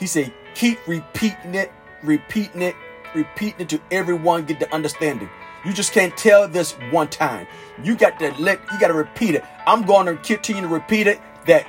He 0.00 0.06
said, 0.06 0.32
keep 0.54 0.78
repeating 0.88 1.54
it, 1.54 1.70
repeating 2.02 2.62
it, 2.62 2.74
repeating 3.14 3.60
it 3.60 3.68
to 3.68 3.80
everyone 3.90 4.46
get 4.46 4.58
the 4.58 4.74
understanding. 4.74 5.28
You 5.64 5.74
just 5.74 5.92
can't 5.92 6.16
tell 6.16 6.48
this 6.48 6.72
one 6.90 7.08
time. 7.08 7.46
You 7.82 7.94
got 7.94 8.18
to 8.18 8.32
let 8.40 8.60
you 8.72 8.80
got 8.80 8.88
to 8.88 8.94
repeat 8.94 9.34
it. 9.34 9.44
I'm 9.66 9.82
going 9.82 10.06
to 10.06 10.16
continue 10.16 10.62
to 10.62 10.68
repeat 10.68 11.06
it 11.06 11.20
that 11.46 11.66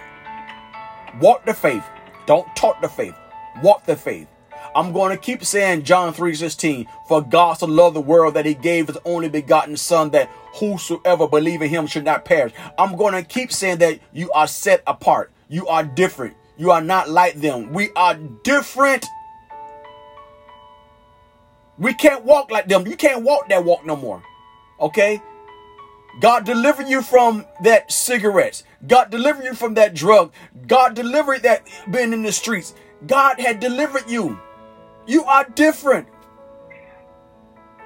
walk 1.19 1.45
the 1.45 1.53
faith. 1.53 1.83
Don't 2.25 2.47
talk 2.55 2.81
the 2.81 2.87
faith. 2.87 3.15
Walk 3.61 3.85
the 3.85 3.97
faith. 3.97 4.27
I'm 4.73 4.93
going 4.93 5.11
to 5.11 5.17
keep 5.17 5.43
saying 5.43 5.83
John 5.83 6.13
3:16, 6.13 6.87
for 7.09 7.21
God 7.21 7.55
so 7.55 7.65
loved 7.65 7.97
the 7.97 8.01
world 8.01 8.35
that 8.35 8.45
he 8.45 8.53
gave 8.53 8.87
his 8.87 8.97
only 9.03 9.27
begotten 9.27 9.75
son 9.75 10.11
that 10.11 10.29
whosoever 10.53 11.27
believe 11.27 11.61
in 11.61 11.69
him 11.69 11.85
should 11.87 12.05
not 12.05 12.23
perish. 12.23 12.53
I'm 12.77 12.95
going 12.95 13.13
to 13.13 13.23
keep 13.23 13.51
saying 13.51 13.79
that 13.79 13.99
you 14.13 14.31
are 14.31 14.47
set 14.47 14.83
apart. 14.87 15.31
You 15.49 15.67
are 15.67 15.83
different. 15.83 16.37
You 16.61 16.69
are 16.69 16.81
not 16.81 17.09
like 17.09 17.41
them. 17.41 17.73
We 17.73 17.89
are 17.95 18.13
different. 18.13 19.07
We 21.79 21.95
can't 21.95 22.23
walk 22.23 22.51
like 22.51 22.67
them. 22.67 22.85
You 22.85 22.95
can't 22.95 23.23
walk 23.23 23.49
that 23.49 23.65
walk 23.65 23.83
no 23.83 23.95
more. 23.95 24.21
Okay? 24.79 25.23
God 26.19 26.45
delivered 26.45 26.87
you 26.87 27.01
from 27.01 27.47
that 27.63 27.91
cigarettes. 27.91 28.63
God 28.85 29.09
delivered 29.09 29.43
you 29.43 29.55
from 29.55 29.73
that 29.73 29.95
drug. 29.95 30.33
God 30.67 30.93
delivered 30.93 31.41
that 31.41 31.67
being 31.89 32.13
in 32.13 32.21
the 32.21 32.31
streets. 32.31 32.75
God 33.07 33.39
had 33.39 33.59
delivered 33.59 34.07
you. 34.07 34.39
You 35.07 35.23
are 35.23 35.45
different. 35.55 36.09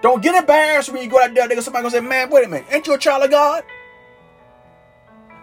Don't 0.01 0.21
get 0.21 0.35
embarrassed 0.35 0.91
when 0.91 1.01
you 1.01 1.09
go 1.09 1.21
out 1.21 1.33
there. 1.33 1.47
Nigga, 1.47 1.61
Somebody 1.61 1.83
gonna 1.83 1.91
say, 1.91 2.01
"Man, 2.01 2.29
wait 2.29 2.45
a 2.45 2.49
minute, 2.49 2.67
ain't 2.69 2.87
you 2.87 2.93
a 2.93 2.97
child 2.97 3.23
of 3.23 3.31
God? 3.31 3.63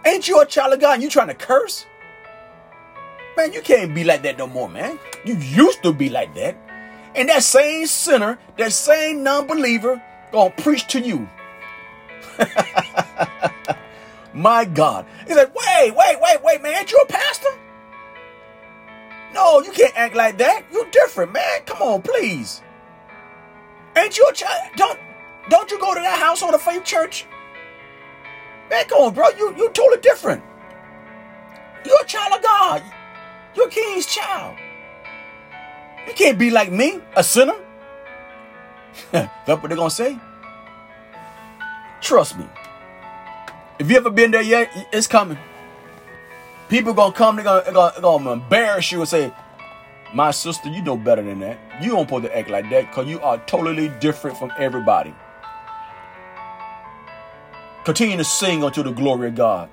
Ain't 0.05 0.29
you 0.29 0.39
a 0.39 0.45
child 0.45 0.75
of 0.75 0.81
God? 0.81 0.93
And 0.93 1.03
you 1.03 1.09
trying 1.09 1.29
to 1.29 1.35
curse? 1.35 1.87
Man, 3.37 3.53
you 3.53 3.63
can't 3.63 3.95
be 3.95 4.05
like 4.05 4.23
that 4.23 4.39
no 4.39 4.47
more, 4.47 4.69
man. 4.69 4.99
You 5.25 5.37
used 5.37 5.83
to 5.83 5.93
be 5.93 6.09
like 6.11 6.35
that. 6.35 6.57
And 7.15 7.29
that 7.29 7.43
same 7.43 7.87
sinner, 7.87 8.39
that 8.59 8.73
same 8.73 9.23
non-believer, 9.23 10.03
gonna 10.33 10.51
preach 10.51 10.87
to 10.89 11.01
you. 11.01 11.29
My 14.35 14.65
God. 14.65 15.07
He 15.27 15.35
said, 15.35 15.53
wait, 15.55 15.95
wait, 15.95 16.21
wait, 16.21 16.43
wait, 16.43 16.63
man, 16.63 16.79
ain't 16.79 16.93
you 16.93 16.99
a 16.99 17.07
pastor? 17.07 17.49
No, 19.35 19.61
you 19.61 19.73
can't 19.73 19.97
act 19.97 20.15
like 20.15 20.39
that. 20.39 20.65
You're 20.73 20.91
different, 20.91 21.33
man. 21.33 21.63
Come 21.65 21.83
on, 21.83 22.03
please. 22.03 22.63
Ain't 23.97 24.17
you 24.17 24.27
a 24.31 24.35
child? 24.35 24.71
Don't 24.77 24.99
don't 25.49 25.71
you 25.71 25.79
go 25.79 25.95
to 25.95 26.01
that 26.01 26.19
household 26.19 26.55
of 26.55 26.63
faith 26.63 26.85
church? 26.85 27.27
Man, 28.71 28.85
come 28.87 29.03
on, 29.03 29.15
bro. 29.15 29.29
You 29.31 29.55
you 29.57 29.71
totally 29.71 30.01
different. 30.01 30.43
You're 31.85 32.01
a 32.01 32.07
child 32.07 32.35
of 32.35 32.43
God. 32.43 32.83
You're 33.55 33.69
king's 33.69 34.07
child. 34.07 34.57
You 36.07 36.15
can't 36.15 36.39
be 36.39 36.51
like 36.51 36.73
me, 36.73 37.01
a 37.17 37.23
sinner. 37.23 37.55
That's 39.13 39.47
what 39.47 39.69
they're 39.69 39.77
gonna 39.77 39.91
say. 39.91 40.19
Trust 42.01 42.39
me. 42.39 42.47
If 43.79 43.91
you 43.91 43.97
ever 43.97 44.11
been 44.11 44.31
there 44.31 44.43
yet, 44.43 44.71
it's 44.93 45.07
coming. 45.07 45.39
People 46.69 46.95
gonna 46.95 47.13
come, 47.13 47.37
they're 47.37 47.45
they're 47.63 48.01
gonna 48.01 48.33
embarrass 48.33 48.91
you 48.93 49.01
and 49.01 49.09
say, 49.09 49.33
My 50.15 50.31
sister, 50.31 50.69
you 50.69 50.83
know 50.83 50.97
better 50.97 51.23
than 51.23 51.41
that. 51.41 51.59
You 51.83 51.91
don't 51.91 52.07
supposed 52.07 52.25
to 52.25 52.37
act 52.37 52.49
like 52.51 52.69
that 52.71 52.89
because 52.89 53.07
you 53.07 53.21
are 53.21 53.39
totally 53.47 53.89
different 54.01 54.39
from 54.39 54.53
everybody. 54.59 55.15
Continue 57.85 58.17
to 58.17 58.25
sing 58.25 58.63
unto 58.63 58.83
the 58.83 58.93
glory 58.93 59.29
of 59.29 59.35
God. 59.35 59.69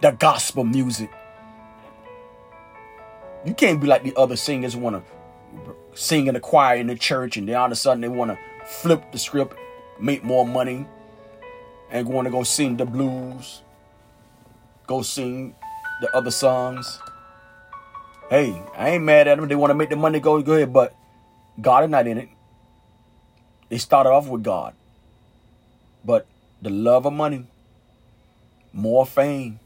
The 0.00 0.12
gospel 0.12 0.64
music. 0.64 1.10
You 3.44 3.54
can't 3.54 3.80
be 3.80 3.86
like 3.86 4.02
the 4.02 4.14
other 4.16 4.36
singers 4.36 4.76
want 4.76 4.96
to 4.96 5.74
sing 5.94 6.26
in 6.26 6.34
the 6.34 6.40
choir 6.40 6.76
in 6.76 6.86
the 6.86 6.94
church 6.94 7.36
and 7.36 7.48
then 7.48 7.56
all 7.56 7.66
of 7.66 7.72
a 7.72 7.76
sudden 7.76 8.00
they 8.00 8.08
want 8.08 8.30
to 8.30 8.38
flip 8.66 9.12
the 9.12 9.18
script, 9.18 9.56
make 10.00 10.22
more 10.22 10.46
money, 10.46 10.86
and 11.90 12.06
want 12.08 12.26
to 12.26 12.30
go 12.30 12.42
sing 12.42 12.76
the 12.76 12.84
blues, 12.84 13.62
go 14.86 15.02
sing 15.02 15.54
the 16.00 16.16
other 16.16 16.30
songs. 16.30 17.00
Hey, 18.30 18.62
I 18.76 18.90
ain't 18.90 19.04
mad 19.04 19.26
at 19.26 19.38
them. 19.38 19.48
They 19.48 19.54
want 19.54 19.70
to 19.70 19.74
make 19.74 19.88
the 19.88 19.96
money 19.96 20.20
go, 20.20 20.40
go 20.42 20.54
ahead, 20.54 20.72
but 20.72 20.94
God 21.60 21.84
is 21.84 21.90
not 21.90 22.06
in 22.06 22.18
it. 22.18 22.28
They 23.68 23.78
started 23.78 24.10
off 24.10 24.28
with 24.28 24.42
God. 24.42 24.74
But 26.04 26.26
the 26.60 26.70
love 26.70 27.06
of 27.06 27.12
money, 27.12 27.46
more 28.72 29.06
fame, 29.06 29.60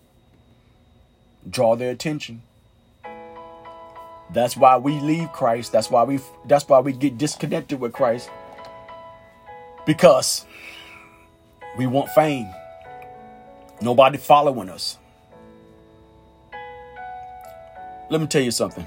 draw 1.48 1.74
their 1.76 1.90
attention. 1.90 2.42
That's 4.32 4.56
why 4.56 4.76
we 4.78 4.98
leave 5.00 5.32
Christ. 5.32 5.72
That's 5.72 5.90
why 5.90 6.04
we 6.04 6.20
that's 6.46 6.66
why 6.68 6.80
we 6.80 6.92
get 6.92 7.18
disconnected 7.18 7.80
with 7.80 7.92
Christ. 7.92 8.30
Because 9.84 10.46
we 11.76 11.86
want 11.86 12.08
fame. 12.10 12.48
Nobody 13.80 14.16
following 14.16 14.68
us. 14.68 14.98
Let 18.08 18.20
me 18.20 18.26
tell 18.26 18.42
you 18.42 18.50
something. 18.50 18.86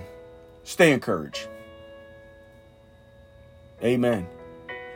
Stay 0.64 0.92
encouraged. 0.92 1.48
Amen. 3.84 4.28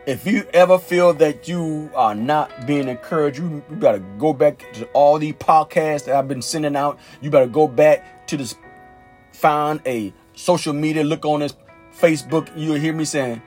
If 0.05 0.25
you 0.25 0.47
ever 0.53 0.79
feel 0.79 1.13
that 1.15 1.47
you 1.47 1.91
are 1.93 2.15
not 2.15 2.65
being 2.65 2.87
encouraged, 2.87 3.37
you, 3.37 3.63
you 3.69 3.75
better 3.75 3.99
go 4.17 4.33
back 4.33 4.71
to 4.73 4.85
all 4.93 5.19
these 5.19 5.33
podcasts 5.33 6.05
that 6.05 6.15
I've 6.15 6.27
been 6.27 6.41
sending 6.41 6.75
out. 6.75 6.97
You 7.21 7.29
better 7.29 7.47
go 7.47 7.67
back 7.67 8.25
to 8.27 8.37
this, 8.37 8.55
find 9.33 9.81
a 9.85 10.13
social 10.39 10.73
media, 10.73 11.03
look 11.03 11.25
on 11.25 11.41
this 11.41 11.55
Facebook. 11.93 12.49
You'll 12.55 12.75
hear 12.75 12.93
me 12.93 13.05
saying, 13.05 13.41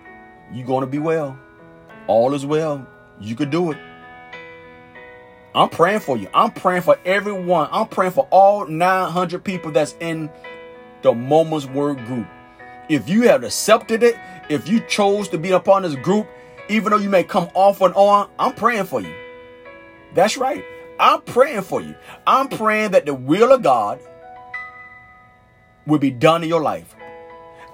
You're 0.52 0.66
going 0.66 0.83
to 0.83 0.87
be 0.87 0.98
well. 0.98 1.38
All 2.07 2.35
is 2.35 2.44
well. 2.44 2.87
You 3.20 3.35
could 3.35 3.50
do 3.50 3.72
it. 3.72 3.78
I'm 5.55 5.68
praying 5.68 6.00
for 6.00 6.16
you. 6.16 6.28
I'm 6.33 6.50
praying 6.50 6.83
for 6.83 6.98
everyone. 7.05 7.68
I'm 7.72 7.88
praying 7.88 8.12
for 8.12 8.26
all 8.31 8.66
900 8.66 9.44
people 9.44 9.70
that's 9.70 9.94
in 10.00 10.31
the 11.02 11.12
Moments 11.12 11.66
Word 11.66 12.05
group. 12.07 12.26
If 12.88 13.09
you 13.09 13.22
have 13.22 13.44
accepted 13.44 14.02
it, 14.02 14.16
if 14.48 14.68
you 14.68 14.81
chose 14.81 15.28
to 15.28 15.38
be 15.38 15.52
of 15.52 15.64
this 15.64 15.94
group, 15.96 16.26
even 16.68 16.90
though 16.90 16.98
you 16.98 17.11
may 17.11 17.24
come 17.24 17.48
off 17.55 17.81
and 17.81 17.94
on, 17.94 18.31
I'm 18.38 18.55
praying 18.55 18.85
for 18.85 19.00
you. 19.00 19.14
That's 20.14 20.37
right. 20.37 20.64
I'm 20.98 21.22
praying 21.22 21.62
for 21.62 21.81
you. 21.81 21.94
I'm 22.26 22.48
praying 22.48 22.92
that 22.92 23.07
the 23.07 23.14
will 23.14 23.52
of 23.52 23.62
God 23.62 24.00
will 25.87 25.99
be 25.99 26.11
done 26.11 26.42
in 26.42 26.49
your 26.49 26.62
life. 26.62 26.95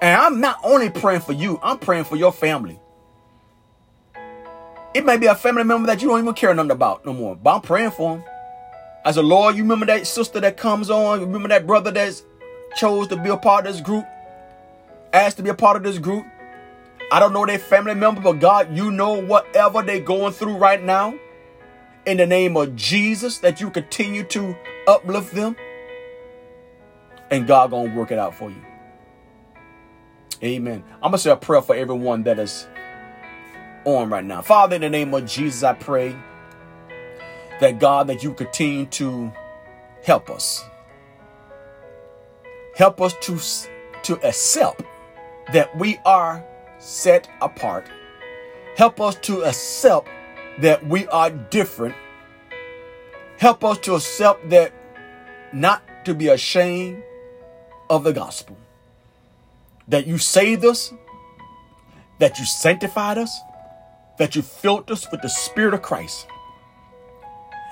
And 0.01 0.19
I'm 0.19 0.39
not 0.39 0.59
only 0.63 0.89
praying 0.89 1.21
for 1.21 1.33
you, 1.33 1.59
I'm 1.61 1.77
praying 1.77 2.05
for 2.05 2.15
your 2.15 2.31
family. 2.31 2.79
It 4.93 5.05
may 5.05 5.17
be 5.17 5.27
a 5.27 5.35
family 5.35 5.63
member 5.63 5.87
that 5.87 6.01
you 6.01 6.07
don't 6.07 6.19
even 6.19 6.33
care 6.33 6.53
nothing 6.53 6.71
about 6.71 7.05
no 7.05 7.13
more, 7.13 7.35
but 7.35 7.55
I'm 7.55 7.61
praying 7.61 7.91
for 7.91 8.15
them. 8.15 8.23
As 9.05 9.17
a 9.17 9.21
Lord, 9.21 9.55
you 9.55 9.63
remember 9.63 9.85
that 9.85 10.07
sister 10.07 10.39
that 10.39 10.57
comes 10.57 10.89
on, 10.89 11.19
you 11.19 11.25
remember 11.25 11.49
that 11.49 11.67
brother 11.67 11.91
that 11.91 12.21
chose 12.75 13.07
to 13.09 13.17
be 13.17 13.29
a 13.29 13.37
part 13.37 13.65
of 13.67 13.73
this 13.73 13.81
group, 13.81 14.05
asked 15.13 15.37
to 15.37 15.43
be 15.43 15.49
a 15.49 15.53
part 15.53 15.77
of 15.77 15.83
this 15.83 15.97
group. 15.97 16.25
I 17.11 17.19
don't 17.19 17.33
know 17.33 17.45
their 17.45 17.59
family 17.59 17.95
member, 17.95 18.21
but 18.21 18.39
God, 18.39 18.75
you 18.75 18.91
know 18.91 19.21
whatever 19.21 19.81
they're 19.81 19.99
going 19.99 20.33
through 20.33 20.57
right 20.57 20.81
now. 20.81 21.17
In 22.05 22.17
the 22.17 22.25
name 22.25 22.57
of 22.57 22.75
Jesus, 22.75 23.39
that 23.39 23.61
you 23.61 23.69
continue 23.69 24.23
to 24.25 24.55
uplift 24.87 25.33
them. 25.33 25.55
And 27.31 27.47
God 27.47 27.71
gonna 27.71 27.95
work 27.95 28.11
it 28.11 28.19
out 28.19 28.35
for 28.35 28.49
you. 28.49 28.63
Amen. 30.43 30.83
I'm 30.95 31.11
gonna 31.11 31.17
say 31.17 31.31
a 31.31 31.35
prayer 31.35 31.61
for 31.61 31.75
everyone 31.75 32.23
that 32.23 32.39
is 32.39 32.67
on 33.85 34.09
right 34.09 34.23
now. 34.23 34.41
Father, 34.41 34.75
in 34.75 34.81
the 34.81 34.89
name 34.89 35.13
of 35.13 35.25
Jesus, 35.25 35.63
I 35.63 35.73
pray 35.73 36.15
that 37.59 37.79
God, 37.79 38.07
that 38.07 38.23
you 38.23 38.33
continue 38.33 38.85
to 38.85 39.31
help 40.03 40.29
us. 40.29 40.63
Help 42.75 43.01
us 43.01 43.13
to, 43.21 43.37
to 44.03 44.27
accept 44.27 44.83
that 45.51 45.75
we 45.77 45.97
are 46.05 46.45
set 46.77 47.29
apart. 47.41 47.87
Help 48.77 49.01
us 49.01 49.15
to 49.15 49.43
accept 49.43 50.07
that 50.59 50.85
we 50.87 51.05
are 51.07 51.29
different. 51.29 51.95
Help 53.37 53.63
us 53.63 53.77
to 53.79 53.95
accept 53.95 54.49
that 54.49 54.71
not 55.51 55.83
to 56.05 56.13
be 56.13 56.29
ashamed 56.29 57.03
of 57.89 58.03
the 58.03 58.13
gospel. 58.13 58.57
That 59.87 60.05
you 60.07 60.17
saved 60.17 60.65
us, 60.65 60.93
that 62.19 62.39
you 62.39 62.45
sanctified 62.45 63.17
us, 63.17 63.39
that 64.17 64.35
you 64.35 64.41
filled 64.41 64.91
us 64.91 65.09
with 65.11 65.21
the 65.21 65.29
Spirit 65.29 65.73
of 65.73 65.81
Christ. 65.81 66.27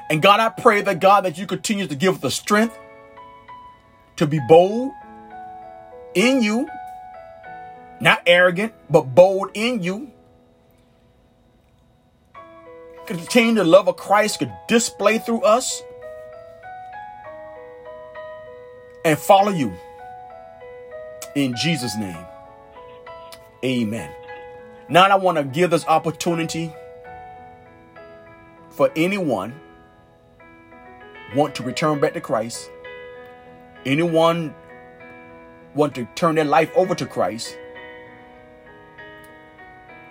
And 0.10 0.22
God, 0.22 0.40
I 0.40 0.50
pray 0.50 0.82
that 0.82 1.00
God, 1.00 1.26
that 1.26 1.38
you 1.38 1.46
continue 1.46 1.86
to 1.88 1.96
give 1.96 2.16
us 2.16 2.22
the 2.22 2.32
strength 2.32 2.78
to 4.16 4.26
be 4.26 4.40
bold 4.48 4.94
in 6.16 6.42
you 6.42 6.68
not 8.00 8.22
arrogant, 8.26 8.74
but 8.90 9.16
bold 9.16 9.52
in 9.54 9.82
you. 9.82 10.12
Continue 13.06 13.56
the 13.56 13.64
love 13.64 13.88
of 13.88 13.96
Christ 13.96 14.40
could 14.40 14.52
display 14.68 15.18
through 15.18 15.42
us 15.42 15.82
and 19.06 19.18
follow 19.18 19.52
you. 19.52 19.74
In 21.38 21.56
Jesus' 21.56 21.96
name, 21.96 22.26
amen. 23.64 24.12
Now 24.90 25.04
I 25.04 25.14
want 25.18 25.38
to 25.38 25.44
give 25.44 25.70
this 25.70 25.86
opportunity 25.86 26.74
for 28.72 28.90
anyone 28.96 29.54
want 31.36 31.54
to 31.54 31.62
return 31.62 32.00
back 32.00 32.16
to 32.16 32.22
Christ, 32.22 32.72
anyone 33.86 34.56
want 35.76 35.94
to 35.94 36.06
turn 36.16 36.34
their 36.34 36.44
life 36.44 36.72
over 36.76 36.96
to 36.96 37.06
Christ, 37.06 37.56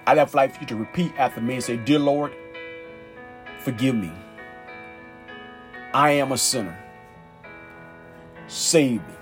I'd 0.06 0.18
have 0.18 0.32
like 0.32 0.54
for 0.54 0.60
you 0.60 0.66
to 0.68 0.76
repeat 0.76 1.10
after 1.18 1.40
me 1.40 1.54
and 1.54 1.64
say, 1.64 1.76
Dear 1.76 1.98
Lord, 1.98 2.36
forgive 3.58 3.96
me. 3.96 4.12
I 5.92 6.12
am 6.12 6.30
a 6.30 6.38
sinner. 6.38 6.78
Save 8.46 9.00
me. 9.08 9.15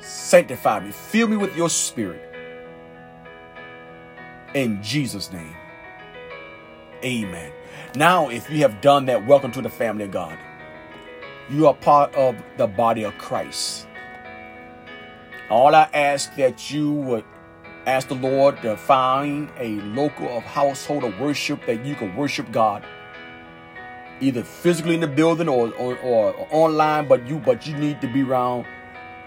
Sanctify 0.00 0.80
me. 0.80 0.92
Fill 0.92 1.28
me 1.28 1.36
with 1.36 1.56
your 1.56 1.68
spirit. 1.68 2.22
In 4.54 4.82
Jesus' 4.82 5.32
name. 5.32 5.56
Amen. 7.04 7.52
Now, 7.94 8.28
if 8.28 8.50
you 8.50 8.58
have 8.58 8.80
done 8.80 9.06
that, 9.06 9.26
welcome 9.26 9.52
to 9.52 9.62
the 9.62 9.68
family 9.68 10.04
of 10.04 10.10
God. 10.10 10.38
You 11.50 11.66
are 11.68 11.74
part 11.74 12.14
of 12.14 12.36
the 12.56 12.66
body 12.66 13.04
of 13.04 13.16
Christ. 13.18 13.86
All 15.50 15.74
I 15.74 15.88
ask 15.92 16.34
that 16.36 16.70
you 16.70 16.92
would 16.92 17.24
Ask 17.86 18.08
the 18.08 18.16
Lord 18.16 18.60
to 18.62 18.76
find 18.76 19.48
a 19.58 19.76
local 19.82 20.26
of 20.36 20.42
household 20.42 21.04
of 21.04 21.20
worship 21.20 21.64
that 21.66 21.84
you 21.86 21.94
can 21.94 22.16
worship 22.16 22.50
God. 22.50 22.84
Either 24.20 24.42
physically 24.42 24.94
in 24.94 25.00
the 25.00 25.06
building 25.06 25.48
or, 25.48 25.72
or, 25.74 25.96
or 25.98 26.48
online, 26.50 27.06
but 27.06 27.24
you 27.28 27.38
but 27.38 27.64
you 27.64 27.76
need 27.76 28.00
to 28.00 28.12
be 28.12 28.24
around 28.24 28.66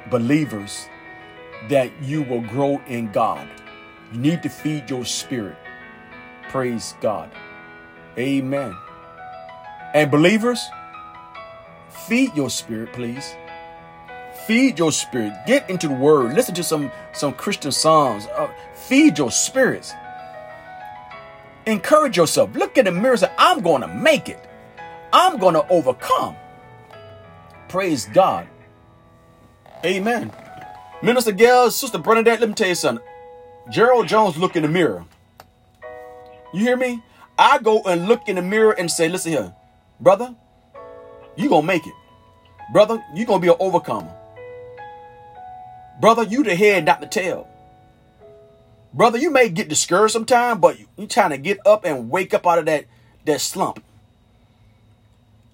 believers 0.10 0.88
that 1.70 1.92
you 2.02 2.24
will 2.24 2.42
grow 2.42 2.82
in 2.88 3.12
God. 3.12 3.48
You 4.14 4.20
need 4.20 4.44
to 4.44 4.50
feed 4.50 4.90
your 4.90 5.06
spirit. 5.06 5.58
Praise 6.50 6.96
God. 7.02 7.30
Amen. 8.18 8.76
And 9.94 10.10
believers, 10.10 10.64
feed 12.08 12.36
your 12.36 12.50
spirit, 12.50 12.94
please. 12.94 13.36
Feed 14.48 14.80
your 14.80 14.92
spirit. 14.92 15.34
Get 15.46 15.70
into 15.70 15.88
the 15.88 15.94
word. 15.94 16.34
Listen 16.34 16.56
to 16.56 16.64
some, 16.64 16.92
some 17.14 17.34
Christian 17.34 17.72
songs. 17.72 18.26
Uh, 18.28 18.50
feed 18.74 19.18
your 19.18 19.32
spirits. 19.32 19.94
Encourage 21.68 22.18
yourself. 22.18 22.56
Look 22.56 22.78
in 22.78 22.86
the 22.86 22.92
mirror 22.92 23.12
and 23.12 23.20
say, 23.20 23.32
I'm 23.38 23.62
going 23.62 23.82
to 23.82 23.88
make 23.88 24.28
it. 24.28 24.44
I'm 25.14 25.38
going 25.38 25.54
to 25.54 25.68
overcome. 25.70 26.36
Praise 27.68 28.08
God. 28.08 28.48
Amen. 29.86 30.32
Minister 31.04 31.32
Gail, 31.34 31.72
Sister 31.72 31.98
Bernadette, 32.00 32.40
let 32.42 32.50
me 32.50 32.56
tell 32.56 32.70
you 32.70 32.76
something. 32.76 33.06
Gerald 33.70 34.08
Jones 34.08 34.38
look 34.38 34.56
in 34.56 34.64
the 34.64 34.70
mirror. 34.70 35.06
You 36.54 36.62
hear 36.62 36.78
me? 36.78 37.04
I 37.38 37.60
go 37.60 37.84
and 37.84 38.08
look 38.08 38.30
in 38.30 38.38
the 38.38 38.42
mirror 38.42 38.74
and 38.74 38.92
say, 38.92 39.10
listen 39.10 39.34
here, 39.34 39.54
brother, 40.00 40.36
you 41.38 41.50
to 41.50 41.62
make 41.62 41.88
it. 41.88 41.94
Brother, 42.74 43.04
you 43.16 43.26
to 43.26 43.40
be 43.40 43.50
an 43.50 43.56
overcomer. 43.60 44.14
Brother, 46.02 46.24
you 46.24 46.44
the 46.44 46.56
head, 46.56 46.86
not 46.86 47.02
the 47.02 47.08
tail. 47.08 47.48
Brother, 48.94 49.18
you 49.20 49.32
may 49.32 49.50
get 49.50 49.70
discouraged 49.70 50.14
sometime, 50.14 50.60
but 50.60 50.80
you 50.80 51.08
trying 51.08 51.32
to 51.32 51.38
get 51.40 51.60
up 51.66 51.86
and 51.86 52.10
wake 52.10 52.34
up 52.34 52.48
out 52.48 52.60
of 52.60 52.66
that, 52.68 52.86
that 53.26 53.42
slump. 53.42 53.80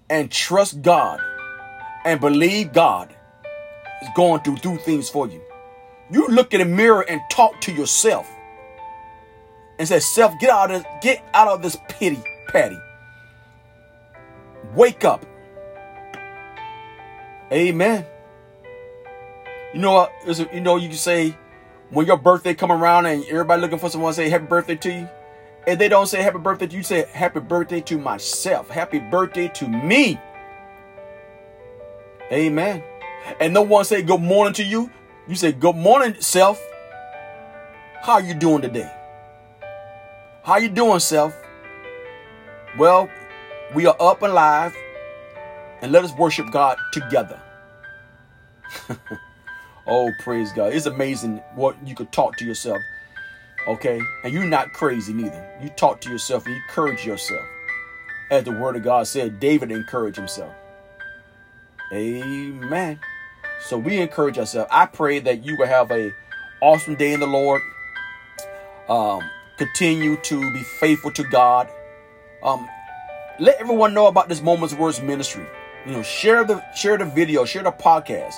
and 0.10 0.32
trust 0.32 0.84
God 0.84 1.22
and 2.06 2.22
believe 2.22 2.74
God 2.74 3.15
is 4.02 4.10
going 4.16 4.42
to 4.42 4.56
do 4.56 4.78
things 4.78 5.10
for 5.10 5.28
you. 5.28 5.42
You 6.12 6.28
look 6.28 6.54
in 6.54 6.60
the 6.60 6.66
mirror 6.66 7.06
and 7.08 7.22
talk 7.32 7.60
to 7.62 7.74
yourself 7.74 8.30
and 9.80 9.88
say, 9.88 10.00
Self, 10.00 10.40
get 10.40 10.50
out 10.50 10.72
of 10.72 10.86
get 11.02 11.24
out 11.34 11.48
of 11.48 11.62
this 11.62 11.78
pity 11.90 12.22
patty. 12.48 12.78
Wake 14.76 15.04
up. 15.04 15.26
Amen. 17.52 18.06
You 19.74 19.82
know 19.82 19.94
what? 19.94 20.54
You 20.54 20.62
know, 20.62 20.78
you 20.78 20.90
can 20.90 20.98
say 20.98 21.38
when 21.90 22.06
your 22.06 22.18
birthday 22.18 22.54
come 22.54 22.72
around 22.72 23.06
and 23.06 23.24
everybody 23.26 23.62
looking 23.62 23.80
for 23.80 23.90
someone 23.90 24.14
say 24.14 24.30
happy 24.30 24.46
birthday 24.46 24.76
to 24.76 24.94
you. 24.94 25.10
And 25.68 25.80
they 25.80 25.90
don't 25.90 26.06
say 26.06 26.22
happy 26.22 26.38
birthday 26.38 26.68
to 26.68 26.76
you, 26.76 26.84
say 26.84 27.06
happy 27.12 27.40
birthday 27.40 27.82
to 27.82 27.98
myself. 27.98 28.70
Happy 28.70 29.00
birthday 29.00 29.48
to 29.56 29.68
me. 29.68 30.20
Amen. 32.32 32.84
And 33.40 33.54
no 33.54 33.62
one 33.62 33.86
say 33.86 34.02
good 34.02 34.22
morning 34.22 34.54
to 34.54 34.64
you. 34.64 34.92
You 35.28 35.36
say 35.36 35.52
good 35.52 35.76
morning, 35.76 36.16
self. 36.20 36.62
How 38.02 38.14
are 38.14 38.22
you 38.22 38.36
doing 38.36 38.62
today? 38.62 38.92
How 40.44 40.58
you 40.58 40.70
doing, 40.70 41.00
self? 41.00 41.34
Well, 42.78 43.10
we 43.74 43.88
are 43.88 43.96
up 44.00 44.22
and 44.22 44.34
live, 44.34 44.76
and 45.82 45.92
let 45.92 46.04
us 46.04 46.14
worship 46.14 46.52
God 46.52 46.78
together. 46.94 47.42
oh, 49.88 50.12
praise 50.20 50.52
God. 50.54 50.74
It's 50.74 50.86
amazing 50.86 51.38
what 51.56 51.76
you 51.88 51.96
could 51.96 52.12
talk 52.12 52.38
to 52.38 52.46
yourself. 52.46 52.80
Okay? 53.68 54.00
And 54.24 54.34
you're 54.34 54.46
not 54.46 54.72
crazy 54.74 55.14
neither. 55.14 55.60
You 55.62 55.70
talk 55.70 56.00
to 56.02 56.12
yourself 56.12 56.46
and 56.46 56.56
you 56.56 56.62
encourage 56.62 57.06
yourself. 57.06 57.46
As 58.30 58.44
the 58.44 58.52
word 58.52 58.76
of 58.76 58.84
God 58.84 59.08
said, 59.08 59.40
David 59.40 59.72
encouraged 59.72 60.18
himself. 60.18 60.54
Amen. 61.92 63.00
So 63.66 63.80
we 63.80 63.98
encourage 63.98 64.38
ourselves. 64.38 64.70
I 64.72 64.86
pray 64.86 65.18
that 65.20 65.44
you 65.44 65.58
will 65.58 65.66
have 65.66 65.92
a 65.92 66.14
awesome 66.62 66.94
day 66.96 67.14
in 67.14 67.20
the 67.20 67.28
Lord. 67.28 67.62
Um, 68.88 69.22
continue 69.58 70.18
to 70.18 70.54
be 70.54 70.62
faithful 70.80 71.12
to 71.14 71.24
God. 71.24 71.68
Um, 72.44 72.70
let 73.40 73.60
everyone 73.60 73.96
know 73.96 74.06
about 74.06 74.30
this 74.30 74.42
Moments 74.42 74.76
Words 74.76 75.02
ministry. 75.02 75.48
You 75.88 75.94
know, 75.94 76.04
share 76.04 76.44
the 76.44 76.64
share 76.74 76.98
the 77.00 77.06
video, 77.06 77.44
share 77.44 77.64
the 77.64 77.72
podcast. 77.72 78.36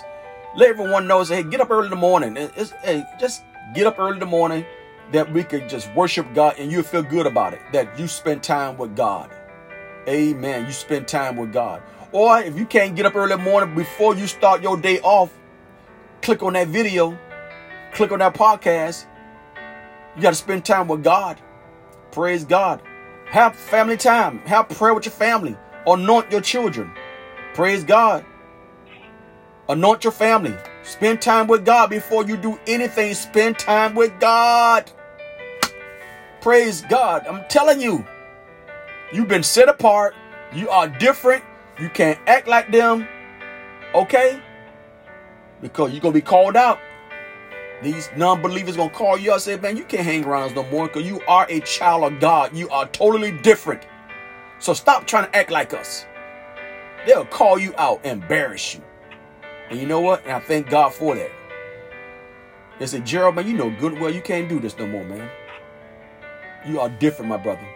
Let 0.55 0.69
everyone 0.69 1.07
know. 1.07 1.23
Say, 1.25 1.43
hey, 1.43 1.49
get 1.49 1.59
up 1.59 1.71
early 1.71 1.88
in 1.88 1.89
the 1.89 1.97
morning. 1.97 2.38
It's, 2.38 2.71
hey, 2.84 3.03
just 3.19 3.43
get 3.75 3.86
up 3.86 3.99
early 3.99 4.13
in 4.13 4.19
the 4.19 4.25
morning 4.25 4.65
that 5.11 5.32
we 5.32 5.43
could 5.43 5.67
just 5.67 5.93
worship 5.93 6.25
God 6.34 6.55
and 6.57 6.71
you 6.71 6.84
feel 6.84 7.03
good 7.03 7.28
about 7.28 7.53
it. 7.53 7.59
That 7.73 7.99
you 7.99 8.07
spend 8.07 8.43
time 8.43 8.78
with 8.78 8.95
God. 8.95 9.30
Amen. 10.07 10.65
You 10.65 10.71
spend 10.71 11.07
time 11.07 11.35
with 11.35 11.51
God. 11.51 11.81
Or 12.11 12.39
if 12.39 12.57
you 12.57 12.65
can't 12.65 12.95
get 12.95 13.05
up 13.05 13.15
early 13.15 13.33
in 13.33 13.39
the 13.39 13.43
morning 13.43 13.75
before 13.75 14.15
you 14.15 14.27
start 14.27 14.61
your 14.61 14.77
day 14.77 14.99
off, 15.01 15.31
click 16.21 16.41
on 16.41 16.53
that 16.53 16.69
video, 16.69 17.17
click 17.93 18.11
on 18.11 18.19
that 18.19 18.33
podcast, 18.33 19.05
you 20.15 20.21
got 20.21 20.29
to 20.29 20.35
spend 20.35 20.65
time 20.65 20.87
with 20.87 21.03
God. 21.03 21.39
Praise 22.11 22.45
God. 22.45 22.81
Have 23.25 23.55
family 23.55 23.97
time. 23.97 24.39
Have 24.39 24.69
prayer 24.69 24.93
with 24.93 25.05
your 25.05 25.11
family. 25.11 25.57
Anoint 25.85 26.31
your 26.31 26.41
children. 26.41 26.91
Praise 27.53 27.83
God. 27.83 28.25
Anoint 29.69 30.05
your 30.05 30.13
family. 30.13 30.55
Spend 30.83 31.21
time 31.21 31.47
with 31.47 31.65
God 31.65 31.89
before 31.89 32.25
you 32.25 32.37
do 32.37 32.57
anything. 32.65 33.13
Spend 33.13 33.59
time 33.59 33.93
with 33.93 34.17
God. 34.19 34.89
Praise 36.39 36.81
God. 36.83 37.27
I'm 37.27 37.43
telling 37.49 37.81
you, 37.81 38.05
you've 39.13 39.27
been 39.27 39.43
set 39.43 39.69
apart. 39.69 40.15
You 40.53 40.69
are 40.69 40.87
different. 40.87 41.43
You 41.79 41.89
can't 41.89 42.19
act 42.27 42.47
like 42.47 42.71
them. 42.71 43.07
Okay? 43.93 44.41
Because 45.61 45.91
you're 45.91 46.01
going 46.01 46.13
to 46.13 46.19
be 46.19 46.25
called 46.25 46.55
out. 46.55 46.79
These 47.83 48.09
non-believers 48.17 48.75
gonna 48.75 48.89
call 48.89 49.19
you 49.19 49.33
and 49.33 49.41
say, 49.41 49.55
man, 49.57 49.77
you 49.77 49.83
can't 49.83 50.03
hang 50.03 50.25
around 50.25 50.49
us 50.49 50.55
no 50.55 50.63
more 50.71 50.87
because 50.87 51.05
you 51.05 51.21
are 51.27 51.45
a 51.47 51.59
child 51.59 52.11
of 52.11 52.19
God. 52.19 52.55
You 52.55 52.67
are 52.69 52.87
totally 52.87 53.31
different. 53.31 53.83
So 54.57 54.73
stop 54.73 55.05
trying 55.05 55.25
to 55.25 55.35
act 55.35 55.51
like 55.51 55.75
us. 55.75 56.05
They'll 57.05 57.25
call 57.25 57.59
you 57.59 57.75
out, 57.77 58.03
embarrass 58.03 58.73
you. 58.73 58.81
And 59.69 59.79
you 59.79 59.85
know 59.85 59.99
what? 59.99 60.23
And 60.23 60.31
I 60.31 60.39
thank 60.39 60.69
God 60.69 60.91
for 60.91 61.13
that. 61.13 61.29
They 62.79 62.87
said, 62.87 63.05
Gerald, 63.05 63.35
man, 63.35 63.47
you 63.47 63.53
know 63.53 63.69
good 63.79 63.99
well 63.99 64.11
you 64.11 64.21
can't 64.21 64.49
do 64.49 64.59
this 64.59 64.77
no 64.77 64.87
more, 64.87 65.03
man. 65.03 65.29
You 66.65 66.79
are 66.79 66.89
different, 66.89 67.29
my 67.29 67.37
brother. 67.37 67.67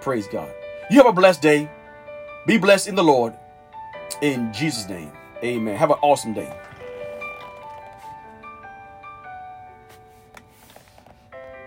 Praise 0.00 0.26
God. 0.26 0.52
You 0.90 0.96
have 0.98 1.06
a 1.06 1.12
blessed 1.12 1.42
day. 1.42 1.68
Be 2.46 2.58
blessed 2.58 2.88
in 2.88 2.94
the 2.94 3.04
Lord. 3.04 3.34
In 4.22 4.52
Jesus' 4.52 4.88
name. 4.88 5.12
Amen. 5.44 5.76
Have 5.76 5.90
an 5.90 5.98
awesome 6.02 6.32
day. 6.34 6.52